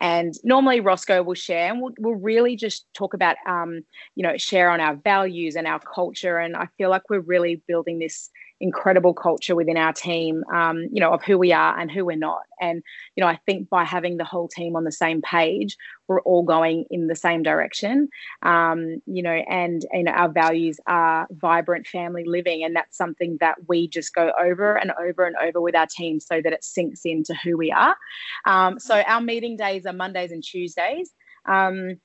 [0.00, 3.82] and normally Roscoe will share, and we'll, we'll really just talk about, um,
[4.14, 6.38] you know, share on our values and our culture.
[6.38, 8.30] And I feel like we're really building this
[8.60, 12.16] incredible culture within our team, um, you know, of who we are and who we're
[12.16, 12.42] not.
[12.60, 12.82] And,
[13.16, 16.42] you know, I think by having the whole team on the same page, we're all
[16.42, 18.08] going in the same direction,
[18.42, 22.62] um, you know, and, know, our values are vibrant family living.
[22.62, 26.20] And that's something that we just go over and over and over with our team
[26.20, 27.96] so that it sinks into who we are.
[28.44, 31.12] Um, so our meeting days are Mondays and Tuesdays.
[31.46, 32.00] Um,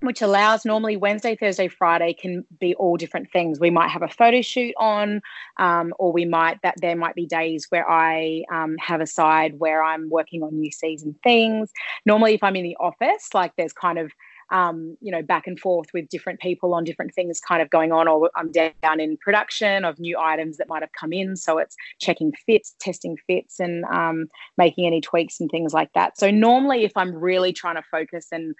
[0.00, 3.60] which allows normally Wednesday, Thursday, Friday can be all different things.
[3.60, 5.20] We might have a photo shoot on,
[5.58, 9.58] um, or we might that there might be days where I um, have a side
[9.58, 11.70] where I'm working on new season things.
[12.06, 14.12] Normally, if I'm in the office, like there's kind of
[14.50, 17.92] um, you know back and forth with different people on different things kind of going
[17.92, 21.36] on, or I'm down in production of new items that might have come in.
[21.36, 26.18] So it's checking fits, testing fits, and um, making any tweaks and things like that.
[26.18, 28.54] So normally, if I'm really trying to focus and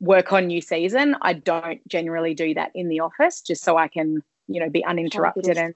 [0.00, 3.88] work on new season, I don't generally do that in the office just so I
[3.88, 5.74] can, you know, be uninterrupted and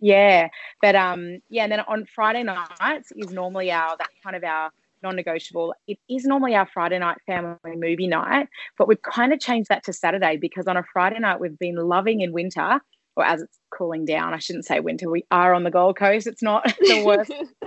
[0.00, 0.48] yeah.
[0.82, 4.70] But um yeah, and then on Friday nights is normally our that kind of our
[5.02, 5.74] non-negotiable.
[5.86, 9.84] It is normally our Friday night family movie night, but we've kind of changed that
[9.84, 12.80] to Saturday because on a Friday night we've been loving in winter
[13.16, 14.34] or as it's cooling down.
[14.34, 15.10] I shouldn't say winter.
[15.10, 16.26] We are on the Gold Coast.
[16.26, 17.30] It's not the worst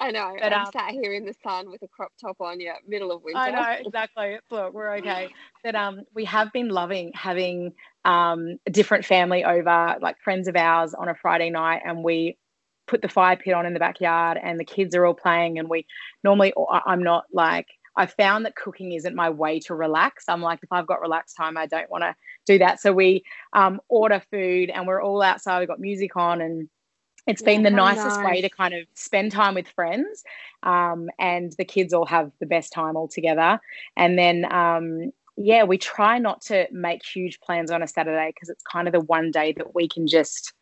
[0.00, 0.34] I know.
[0.40, 3.12] But, I'm um, sat here in the sun with a crop top on, yeah, middle
[3.12, 3.38] of winter.
[3.38, 4.38] I know exactly.
[4.50, 5.28] Look, we're okay.
[5.64, 7.72] But um, we have been loving having
[8.04, 12.38] um a different family over, like friends of ours, on a Friday night, and we
[12.86, 15.68] put the fire pit on in the backyard, and the kids are all playing, and
[15.68, 15.86] we
[16.24, 16.52] normally
[16.86, 17.66] I'm not like
[17.96, 20.24] I found that cooking isn't my way to relax.
[20.28, 22.14] I'm like, if I've got relaxed time, I don't want to
[22.46, 22.80] do that.
[22.80, 25.58] So we um, order food and we're all outside.
[25.60, 26.68] We've got music on and
[27.26, 28.24] it's been yeah, the nicest nice.
[28.24, 30.22] way to kind of spend time with friends.
[30.62, 33.60] Um, and the kids all have the best time all together.
[33.96, 38.48] And then, um, yeah, we try not to make huge plans on a Saturday because
[38.48, 40.52] it's kind of the one day that we can just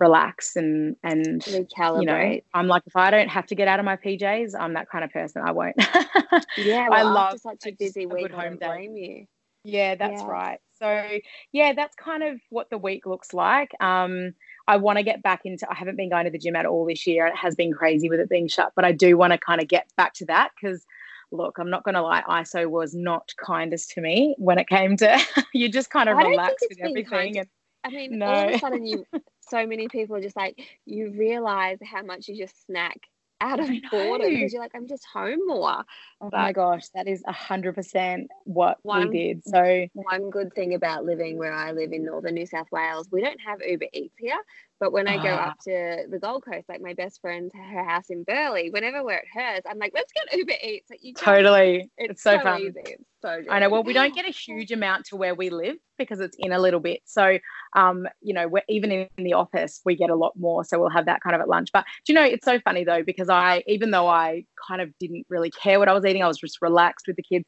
[0.00, 2.00] relax and and recalibrate.
[2.00, 4.74] You know, I'm like if I don't have to get out of my PJs, I'm
[4.74, 5.42] that kind of person.
[5.44, 5.76] I won't.
[6.56, 8.32] yeah, well, I love such a busy week.
[8.32, 8.66] home day.
[8.66, 9.26] blame you.
[9.64, 10.28] Yeah, that's yeah.
[10.28, 10.58] right.
[10.78, 11.18] So
[11.52, 13.70] yeah, that's kind of what the week looks like.
[13.80, 14.32] Um,
[14.66, 15.70] I want to get back into.
[15.70, 17.26] I haven't been going to the gym at all this year.
[17.26, 19.68] It has been crazy with it being shut, but I do want to kind of
[19.68, 20.84] get back to that because
[21.32, 24.96] look, I'm not going to lie, ISO was not kindest to me when it came
[24.98, 25.20] to
[25.54, 27.38] you just kind of relax with everything.
[27.38, 27.48] And
[27.84, 28.26] I mean, no.
[28.26, 29.04] all of a sudden you
[29.50, 32.98] so many people are just like you realize how much you just snack
[33.40, 35.84] out of boredom because you're like, I'm just home more.
[36.20, 39.46] Oh but my gosh, that is a hundred percent what one, we did.
[39.46, 43.22] So one good thing about living where I live in northern New South Wales, we
[43.22, 44.38] don't have Uber Eats here.
[44.80, 45.62] But when I go up ah.
[45.64, 49.24] to the Gold Coast, like my best friend's her house in Burleigh, whenever we're at
[49.30, 50.88] hers, I'm like, let's get Uber Eats.
[50.88, 52.62] Like you totally, it's, it's so, so, fun.
[52.62, 52.72] Easy.
[52.76, 53.50] It's so good.
[53.50, 53.68] I know.
[53.68, 56.58] Well, we don't get a huge amount to where we live because it's in a
[56.58, 57.02] little bit.
[57.04, 57.38] So,
[57.76, 60.64] um, you know, we're even in the office, we get a lot more.
[60.64, 61.68] So we'll have that kind of at lunch.
[61.74, 64.90] But do you know, it's so funny though because I, even though I kind of
[64.98, 67.44] didn't really care what I was eating, I was just relaxed with the kids.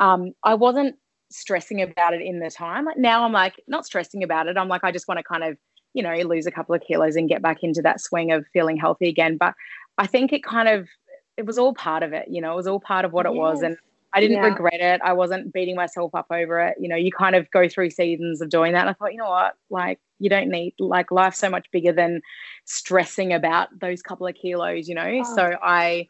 [0.00, 0.96] Um, I wasn't
[1.30, 2.86] stressing about it in the time.
[2.96, 4.56] Now, I'm like not stressing about it.
[4.56, 5.56] I'm like I just want to kind of
[5.94, 8.76] you know, lose a couple of kilos and get back into that swing of feeling
[8.76, 9.36] healthy again.
[9.36, 9.54] But
[9.98, 10.88] I think it kind of,
[11.36, 13.32] it was all part of it, you know, it was all part of what it
[13.32, 13.38] yes.
[13.38, 13.62] was.
[13.62, 13.76] And
[14.14, 14.46] I didn't yeah.
[14.46, 15.00] regret it.
[15.02, 16.76] I wasn't beating myself up over it.
[16.78, 18.80] You know, you kind of go through seasons of doing that.
[18.80, 21.92] And I thought, you know what, like, you don't need, like, life's so much bigger
[21.92, 22.20] than
[22.64, 25.22] stressing about those couple of kilos, you know?
[25.24, 25.34] Oh.
[25.34, 26.08] So I,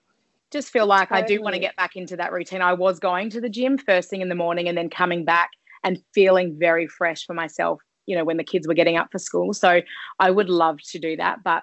[0.53, 1.25] just feel like totally.
[1.25, 2.61] I do want to get back into that routine.
[2.61, 5.49] I was going to the gym first thing in the morning and then coming back
[5.83, 9.19] and feeling very fresh for myself you know when the kids were getting up for
[9.19, 9.53] school.
[9.53, 9.81] So
[10.19, 11.63] i would love to do that but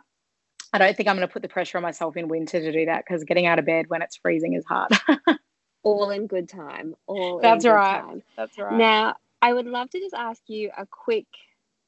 [0.73, 2.85] i don't think i'm going to put the pressure on myself in winter to do
[2.85, 4.91] that because getting out of bed when it's freezing is hard.
[5.83, 6.93] All in good time.
[7.07, 8.01] All that's right.
[8.01, 8.23] time.
[8.35, 8.77] that's right.
[8.77, 11.27] Now i would love to just ask you a quick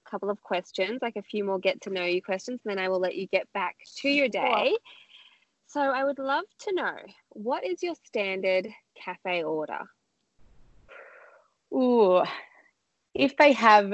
[0.09, 2.89] couple of questions like a few more get to know you questions and then i
[2.89, 4.75] will let you get back to your day.
[5.67, 6.95] So i would love to know
[7.29, 9.79] what is your standard cafe order?
[11.73, 12.23] Ooh,
[13.13, 13.93] if they have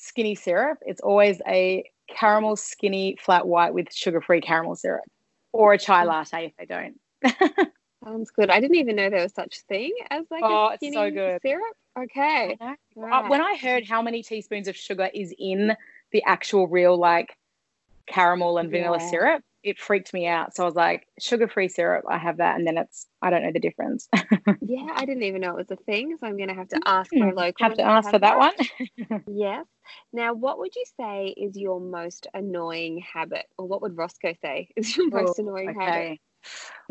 [0.00, 5.04] skinny syrup, it's always a caramel skinny flat white with sugar free caramel syrup
[5.52, 6.08] or a chai mm.
[6.08, 6.98] latte if they don't.
[8.04, 8.50] Sounds good.
[8.50, 11.40] I didn't even know there was such thing as like oh, a skinny so good.
[11.42, 11.76] syrup.
[11.98, 12.56] Okay.
[12.96, 13.24] Right.
[13.24, 15.76] Uh, when I heard how many teaspoons of sugar is in
[16.12, 17.36] the actual real like
[18.06, 19.10] caramel and vanilla yeah.
[19.10, 20.54] syrup, it freaked me out.
[20.54, 22.56] So I was like, sugar free syrup, I have that.
[22.56, 24.08] And then it's, I don't know the difference.
[24.62, 26.16] yeah, I didn't even know it was a thing.
[26.18, 27.52] So I'm going to have to ask my local.
[27.66, 29.22] Have to ask have for that, that one.
[29.28, 29.66] yes.
[30.12, 33.46] Now, what would you say is your most annoying habit?
[33.58, 35.84] Or what would Roscoe say is your most oh, annoying okay.
[35.84, 36.18] habit?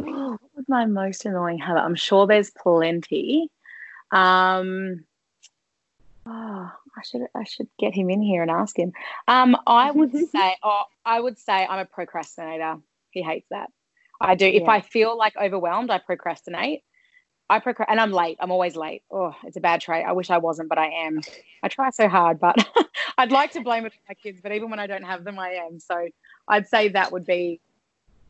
[0.02, 1.82] Oh, what was my most annoying habit?
[1.82, 3.50] I'm sure there's plenty.
[4.12, 5.06] Um,
[6.26, 8.92] oh, I should I should get him in here and ask him.
[9.28, 12.78] Um, I would say, oh, I would say I'm a procrastinator.
[13.12, 13.70] He hates that.
[14.22, 14.46] I do.
[14.46, 16.84] If I feel like overwhelmed, I procrastinate.
[17.50, 18.38] I procrast and I'm late.
[18.40, 19.02] I'm always late.
[19.10, 20.06] Oh, it's a bad trait.
[20.06, 21.22] I wish I wasn't, but I am.
[21.64, 22.56] I try so hard, but
[23.18, 25.40] I'd like to blame it on my kids, but even when I don't have them,
[25.40, 25.80] I am.
[25.80, 26.10] So
[26.48, 27.60] I'd say that would be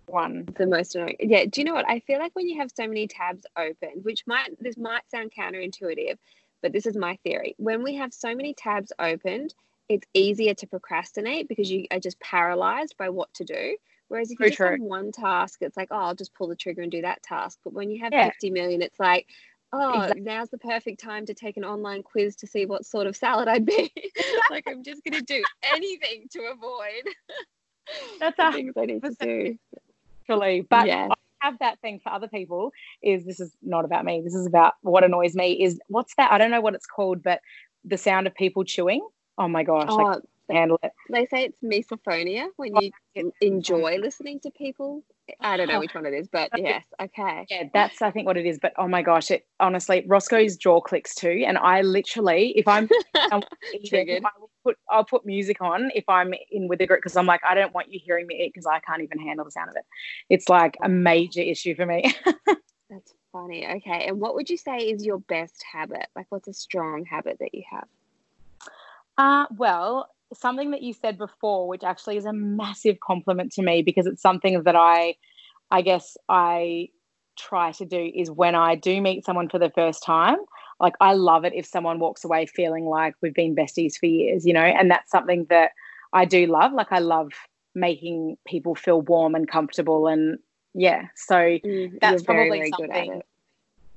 [0.06, 0.48] one.
[0.58, 1.18] The most annoying.
[1.20, 1.46] Yeah.
[1.46, 1.90] Do you know what?
[1.90, 5.32] I feel like when you have so many tabs open, which might this might sound
[5.38, 6.18] counterintuitive,
[6.62, 7.56] but this is my theory.
[7.58, 9.54] When we have so many tabs opened,
[9.88, 13.78] it's easier to procrastinate because you are just paralyzed by what to do.
[14.08, 14.72] Whereas if Very you just true.
[14.72, 17.60] have one task, it's like, oh, I'll just pull the trigger and do that task.
[17.64, 18.26] But when you have yeah.
[18.30, 19.28] 50 million, it's like,
[19.72, 20.22] oh, exactly.
[20.22, 23.48] now's the perfect time to take an online quiz to see what sort of salad
[23.48, 23.92] I'd be.
[24.50, 27.14] like, I'm just going to do anything to avoid.
[28.20, 29.58] That's the things I need to do.
[30.28, 31.10] Actually, but yeah
[31.42, 32.72] have that thing for other people
[33.04, 34.22] is this is not about me.
[34.24, 36.32] This is about what annoys me is what's that?
[36.32, 37.40] I don't know what it's called, but
[37.84, 39.08] the sound of people chewing.
[39.38, 40.20] Oh my gosh, oh, like
[40.50, 40.92] handle it.
[41.12, 45.04] They say it's misophonia when oh, you oh, enjoy listening to people.
[45.42, 45.80] I don't know oh.
[45.80, 47.46] which one it is, but yes, okay.
[47.50, 48.60] Yeah, that's I think what it is.
[48.60, 52.90] But oh my gosh, it honestly Roscoe's jaw clicks too, and I literally, if I'm
[53.86, 57.16] triggered, I will put I'll put music on if I'm in with a group because
[57.16, 59.52] I'm like I don't want you hearing me eat because I can't even handle the
[59.52, 59.86] sound of it.
[60.30, 62.14] It's like a major issue for me.
[62.90, 63.68] that's funny.
[63.68, 66.08] Okay, and what would you say is your best habit?
[66.16, 67.88] Like, what's a strong habit that you have?
[69.18, 73.82] Uh, well, something that you said before, which actually is a massive compliment to me
[73.82, 75.16] because it's something that I,
[75.72, 76.90] I guess I
[77.38, 80.38] try to do is when I do meet someone for the first time,
[80.80, 84.46] like I love it if someone walks away feeling like we've been besties for years,
[84.46, 85.72] you know, and that's something that
[86.14, 86.74] I do love.
[86.74, 87.32] Like I love
[87.76, 90.40] making people feel warm and comfortable and
[90.74, 91.08] yeah.
[91.16, 93.22] So mm, that's probably very something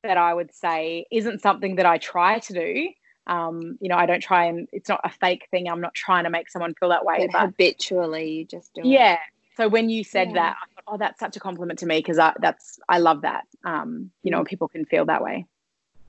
[0.02, 2.88] that I would say isn't something that I try to do
[3.26, 5.68] um, you know, I don't try and it's not a fake thing.
[5.68, 7.18] I'm not trying to make someone feel that way.
[7.18, 9.14] But, but habitually, you just do yeah.
[9.14, 9.18] It.
[9.56, 10.34] So when you said yeah.
[10.34, 13.44] that, thought, oh, that's such a compliment to me because I that's I love that.
[13.64, 14.46] Um, you know, mm.
[14.46, 15.46] people can feel that way.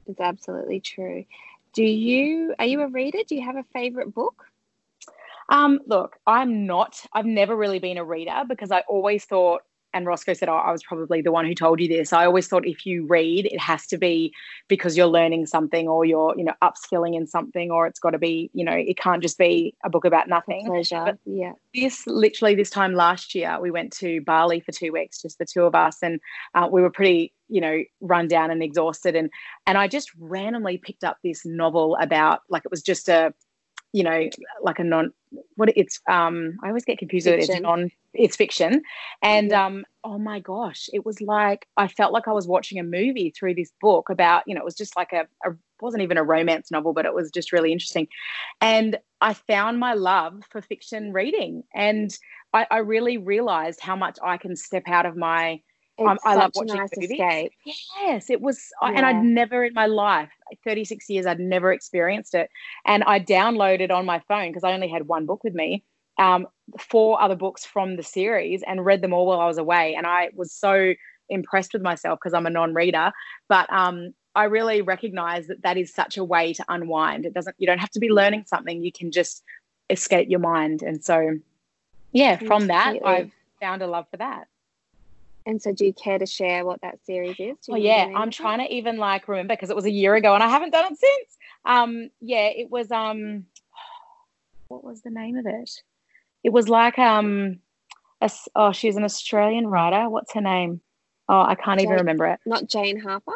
[0.08, 1.26] It's absolutely true.
[1.74, 3.20] Do you are you a reader?
[3.28, 4.46] Do you have a favorite book?
[5.50, 7.06] Um, look, I'm not.
[7.14, 9.62] I've never really been a reader because I always thought
[9.94, 12.14] and Roscoe said, oh, I was probably the one who told you this.
[12.14, 14.34] I always thought if you read, it has to be
[14.68, 18.18] because you're learning something or you're, you know, upskilling in something, or it's got to
[18.18, 20.66] be, you know, it can't just be a book about nothing.
[20.66, 21.04] Pleasure.
[21.06, 21.54] But yeah.
[21.74, 25.46] This literally this time last year, we went to Bali for two weeks, just the
[25.46, 26.20] two of us, and
[26.56, 29.16] uh, we were pretty, you know, run down and exhausted.
[29.16, 29.30] And
[29.68, 33.34] and I just randomly picked up this novel about like it was just a
[33.94, 34.28] you know,
[34.62, 35.14] like a non
[35.56, 37.50] what it's um I always get confused with it.
[37.50, 38.82] It's non it's fiction.
[39.22, 39.66] And yeah.
[39.66, 43.32] um oh my gosh, it was like I felt like I was watching a movie
[43.38, 46.24] through this book about, you know, it was just like a, a wasn't even a
[46.24, 48.08] romance novel, but it was just really interesting.
[48.62, 51.64] And I found my love for fiction reading.
[51.76, 52.18] And
[52.54, 55.62] I, I really realized how much I can step out of my
[56.00, 57.12] um, I love watching nice movies.
[57.12, 57.52] Escape.
[58.02, 58.90] Yes, it was, yeah.
[58.90, 60.30] and I'd never in my life,
[60.64, 62.50] 36 years, I'd never experienced it.
[62.86, 65.84] And I downloaded on my phone because I only had one book with me,
[66.18, 66.48] um,
[66.80, 69.94] four other books from the series, and read them all while I was away.
[69.96, 70.94] And I was so
[71.30, 73.12] impressed with myself because I'm a non-reader,
[73.48, 77.26] but um, I really recognize that that is such a way to unwind.
[77.26, 78.84] It doesn't, you don't have to be learning something.
[78.84, 79.44] You can just
[79.90, 80.82] escape your mind.
[80.82, 81.38] And so,
[82.12, 83.32] yeah, from that, I've
[83.62, 84.48] found a love for that.
[85.46, 87.58] And so, do you care to share what that series is?
[87.70, 90.44] Oh yeah, I'm trying to even like remember because it was a year ago and
[90.44, 91.38] I haven't done it since.
[91.66, 93.46] Um, yeah, it was um,
[94.68, 95.70] what was the name of it?
[96.44, 97.60] It was like um,
[98.22, 100.10] a, oh, she's an Australian writer.
[100.10, 100.82] What's her name?
[101.30, 102.40] Oh, I can't Jane, even remember it.
[102.46, 103.34] Not Jane Harper.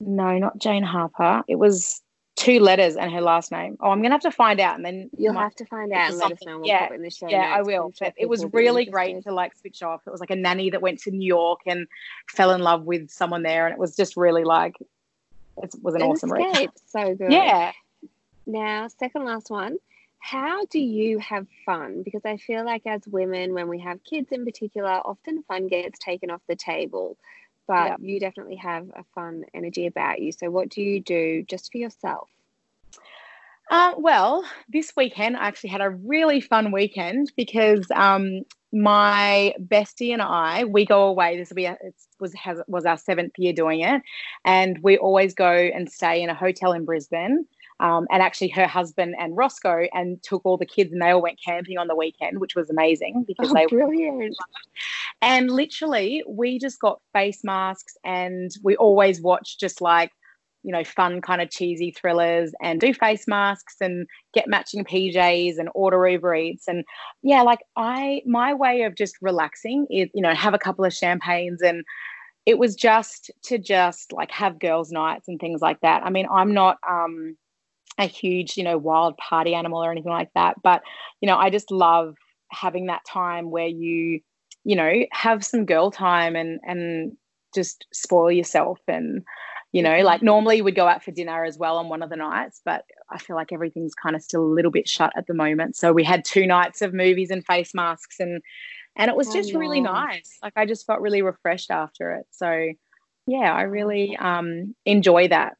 [0.00, 1.42] No, not Jane Harper.
[1.48, 2.02] It was
[2.36, 3.76] two letters and her last name.
[3.80, 6.18] Oh, I'm gonna have to find out, and then you'll have to find out and
[6.18, 6.58] let us know.
[6.58, 6.88] We'll yeah,
[7.28, 7.92] yeah, I will.
[7.96, 10.02] Sure it was really great to like switch off.
[10.06, 11.86] It was like a nanny that went to New York and
[12.28, 14.76] fell in love with someone there, and it was just really like
[15.62, 16.56] it was an, an awesome escape.
[16.56, 16.70] read.
[16.86, 17.32] So good.
[17.32, 17.72] Yeah.
[18.46, 19.78] Now, second last one.
[20.18, 22.02] How do you have fun?
[22.02, 25.98] Because I feel like as women, when we have kids in particular, often fun gets
[25.98, 27.18] taken off the table
[27.66, 27.98] but yep.
[28.00, 30.32] you definitely have a fun energy about you.
[30.32, 32.28] So, what do you do just for yourself?
[33.70, 38.42] Uh, well, this weekend I actually had a really fun weekend because um,
[38.72, 41.38] my bestie and I we go away.
[41.38, 44.02] This will be a, it was has, was our seventh year doing it,
[44.44, 47.46] and we always go and stay in a hotel in Brisbane.
[47.84, 51.20] Um, and actually, her husband and Roscoe and took all the kids, and they all
[51.20, 53.82] went camping on the weekend, which was amazing because they were.
[53.82, 54.36] oh, they brilliant.
[55.20, 60.12] And literally, we just got face masks, and we always watch just like
[60.64, 65.58] you know, fun kind of cheesy thrillers and do face masks and get matching PJs
[65.58, 66.66] and order Uber Eats.
[66.66, 66.84] And
[67.22, 70.94] yeah, like I, my way of just relaxing is, you know, have a couple of
[70.94, 71.84] champagnes and
[72.46, 76.02] it was just to just like have girls' nights and things like that.
[76.02, 77.36] I mean, I'm not, um,
[77.98, 80.56] a huge, you know, wild party animal or anything like that.
[80.62, 80.82] But,
[81.20, 82.16] you know, I just love
[82.50, 84.20] having that time where you,
[84.64, 87.16] you know, have some girl time and and
[87.54, 89.22] just spoil yourself and
[89.72, 92.16] you know like normally we'd go out for dinner as well on one of the
[92.16, 95.34] nights but i feel like everything's kind of still a little bit shut at the
[95.34, 95.76] moment.
[95.76, 98.42] So we had two nights of movies and face masks and
[98.96, 100.38] and it was just oh, really nice.
[100.42, 102.26] Like i just felt really refreshed after it.
[102.30, 102.72] So
[103.26, 105.56] yeah i really um enjoy that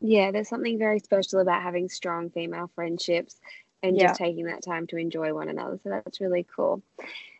[0.00, 3.36] yeah there's something very special about having strong female friendships
[3.82, 4.08] and yeah.
[4.08, 6.82] just taking that time to enjoy one another so that's really cool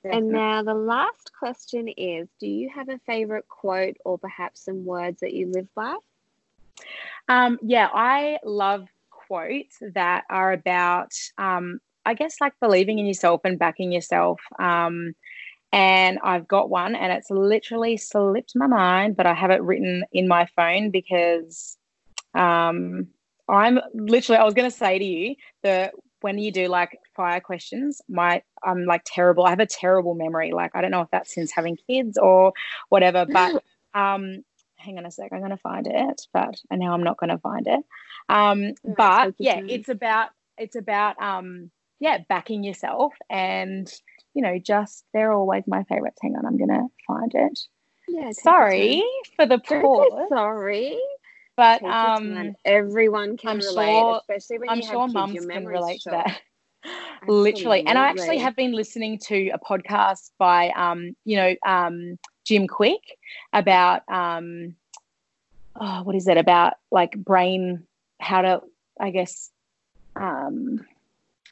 [0.05, 4.85] and now the last question is Do you have a favorite quote or perhaps some
[4.85, 5.97] words that you live by?
[7.29, 13.43] Um, yeah, I love quotes that are about, um, I guess, like believing in yourself
[13.45, 14.41] and backing yourself.
[14.59, 15.15] Um,
[15.73, 20.05] and I've got one, and it's literally slipped my mind, but I have it written
[20.13, 21.77] in my phone because
[22.35, 23.09] um,
[23.49, 27.41] I'm literally, I was going to say to you, that when you do like fire
[27.41, 29.45] questions, my I'm like terrible.
[29.45, 30.53] I have a terrible memory.
[30.53, 32.53] Like I don't know if that's since having kids or
[32.89, 33.27] whatever.
[33.27, 33.63] But
[33.95, 34.45] um,
[34.77, 35.33] hang on a sec.
[35.33, 37.81] I'm gonna find it, but and now I'm not gonna find it.
[38.29, 41.71] Um, but yeah, it's about it's about um,
[42.01, 43.91] yeah, backing yourself and
[44.35, 46.19] you know, just they're always my favorites.
[46.23, 47.59] Hang on, I'm gonna find it.
[48.09, 49.03] Yeah, sorry
[49.37, 50.29] for the pause.
[50.29, 50.99] Sorry.
[51.61, 55.47] But um, everyone can I'm relate, sure, especially when I'm you sure have mums kids,
[55.47, 56.41] can relate to that.
[57.29, 62.19] Literally, and I actually have been listening to a podcast by um, you know, um,
[62.47, 63.03] Jim Kwik
[63.53, 64.75] about um,
[65.79, 66.39] oh, what is it?
[66.39, 67.87] About like brain,
[68.23, 68.63] how to,
[68.99, 69.51] I guess,
[70.17, 70.87] um,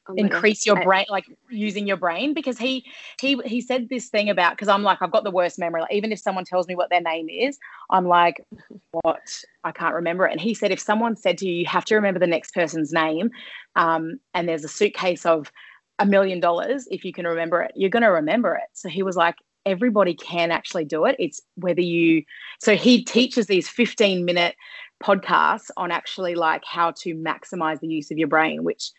[0.08, 2.84] oh increase your brain like using your brain because he
[3.20, 5.80] he he said this thing about because i'm like i've got the worst memory.
[5.80, 7.58] Like, even if someone tells me what their name is
[7.90, 8.44] i'm like
[9.02, 9.44] what?
[9.64, 10.32] I can't remember it.
[10.32, 12.92] And he said if someone said to you you have to remember the next person's
[12.92, 13.30] name
[13.76, 15.52] um, and there's a suitcase of
[15.98, 18.68] a million dollars if you can remember it you're going to remember it.
[18.72, 19.36] So he was like
[19.66, 21.16] everybody can actually do it.
[21.18, 22.22] It's whether you
[22.60, 24.56] so he teaches these 15 minute
[25.02, 28.90] podcasts on actually like how to maximize the use of your brain which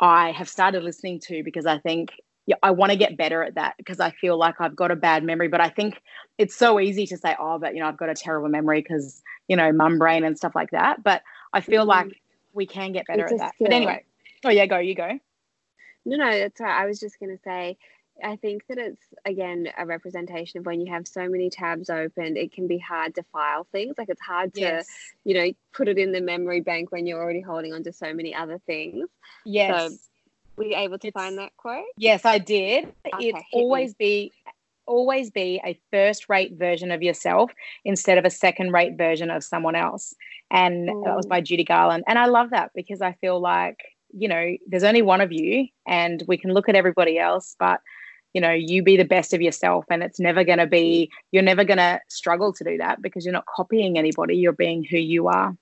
[0.00, 2.10] I have started listening to because I think
[2.46, 4.96] yeah, I want to get better at that because I feel like I've got a
[4.96, 5.48] bad memory.
[5.48, 6.02] But I think
[6.36, 9.22] it's so easy to say, oh, but you know, I've got a terrible memory because
[9.48, 11.02] you know, mum brain and stuff like that.
[11.02, 11.22] But
[11.52, 11.88] I feel mm.
[11.88, 12.20] like
[12.52, 13.54] we can get better it's at that.
[13.54, 13.66] Skill.
[13.68, 14.04] But anyway,
[14.44, 15.18] oh yeah, go, you go.
[16.04, 16.82] No, no, that's right.
[16.82, 17.78] I was just gonna say,
[18.22, 22.36] I think that it's again a representation of when you have so many tabs open,
[22.36, 23.94] it can be hard to file things.
[23.98, 24.88] Like it's hard to, yes.
[25.24, 28.14] you know, put it in the memory bank when you're already holding on to so
[28.14, 29.08] many other things.
[29.44, 29.90] Yes.
[29.90, 29.96] So,
[30.56, 31.84] were you able to it's, find that quote?
[31.96, 32.84] Yes, I did.
[33.14, 33.96] Okay, it's always me.
[33.98, 34.32] be
[34.86, 37.50] always be a first rate version of yourself
[37.84, 40.14] instead of a second rate version of someone else.
[40.50, 41.04] And mm.
[41.04, 42.04] that was by Judy Garland.
[42.06, 43.78] And I love that because I feel like,
[44.12, 47.80] you know, there's only one of you and we can look at everybody else, but
[48.34, 51.42] you know you be the best of yourself and it's never going to be you're
[51.42, 54.98] never going to struggle to do that because you're not copying anybody you're being who
[54.98, 55.56] you are.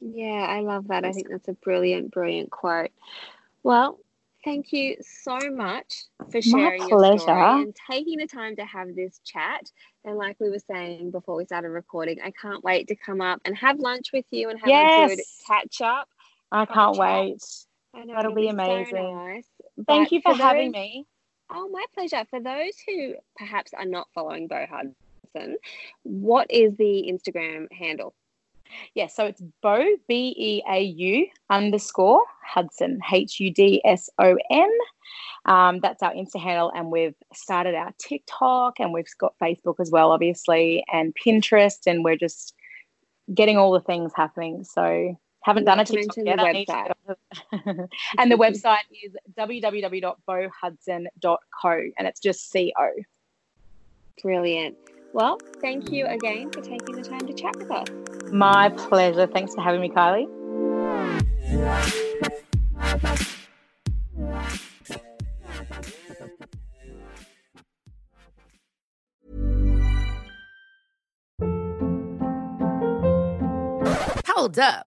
[0.00, 1.04] Yeah i love that.
[1.04, 2.90] I think that's a brilliant brilliant quote.
[3.64, 3.98] Well
[4.44, 8.94] thank you so much for sharing My your story and taking the time to have
[8.94, 9.68] this chat.
[10.04, 13.40] And like we were saying before we started recording i can't wait to come up
[13.44, 15.12] and have lunch with you and have yes.
[15.12, 16.08] a good catch up.
[16.52, 17.42] I can't wait.
[17.92, 18.94] I know, that'll be, be amazing.
[18.94, 19.46] so nice.
[19.86, 21.06] thank you for, for having those- me
[21.50, 22.24] Oh, my pleasure.
[22.28, 25.56] For those who perhaps are not following Beau Hudson,
[26.02, 28.14] what is the Instagram handle?
[28.94, 34.36] Yeah, so it's Beau B E A U underscore Hudson H U D S O
[34.50, 34.70] N.
[35.44, 39.92] Um, that's our Insta handle, and we've started our TikTok, and we've got Facebook as
[39.92, 42.54] well, obviously, and Pinterest, and we're just
[43.32, 44.64] getting all the things happening.
[44.64, 45.16] So
[45.46, 46.38] haven't done a TikTok yet.
[47.06, 47.16] The
[48.18, 52.90] and the website is www.beauhudson.co and it's just CO.
[54.20, 54.76] Brilliant.
[55.12, 57.86] Well, thank you again for taking the time to chat with us.
[58.32, 59.28] My pleasure.
[59.28, 60.26] Thanks for having me, Kylie.
[74.26, 74.88] Hold up.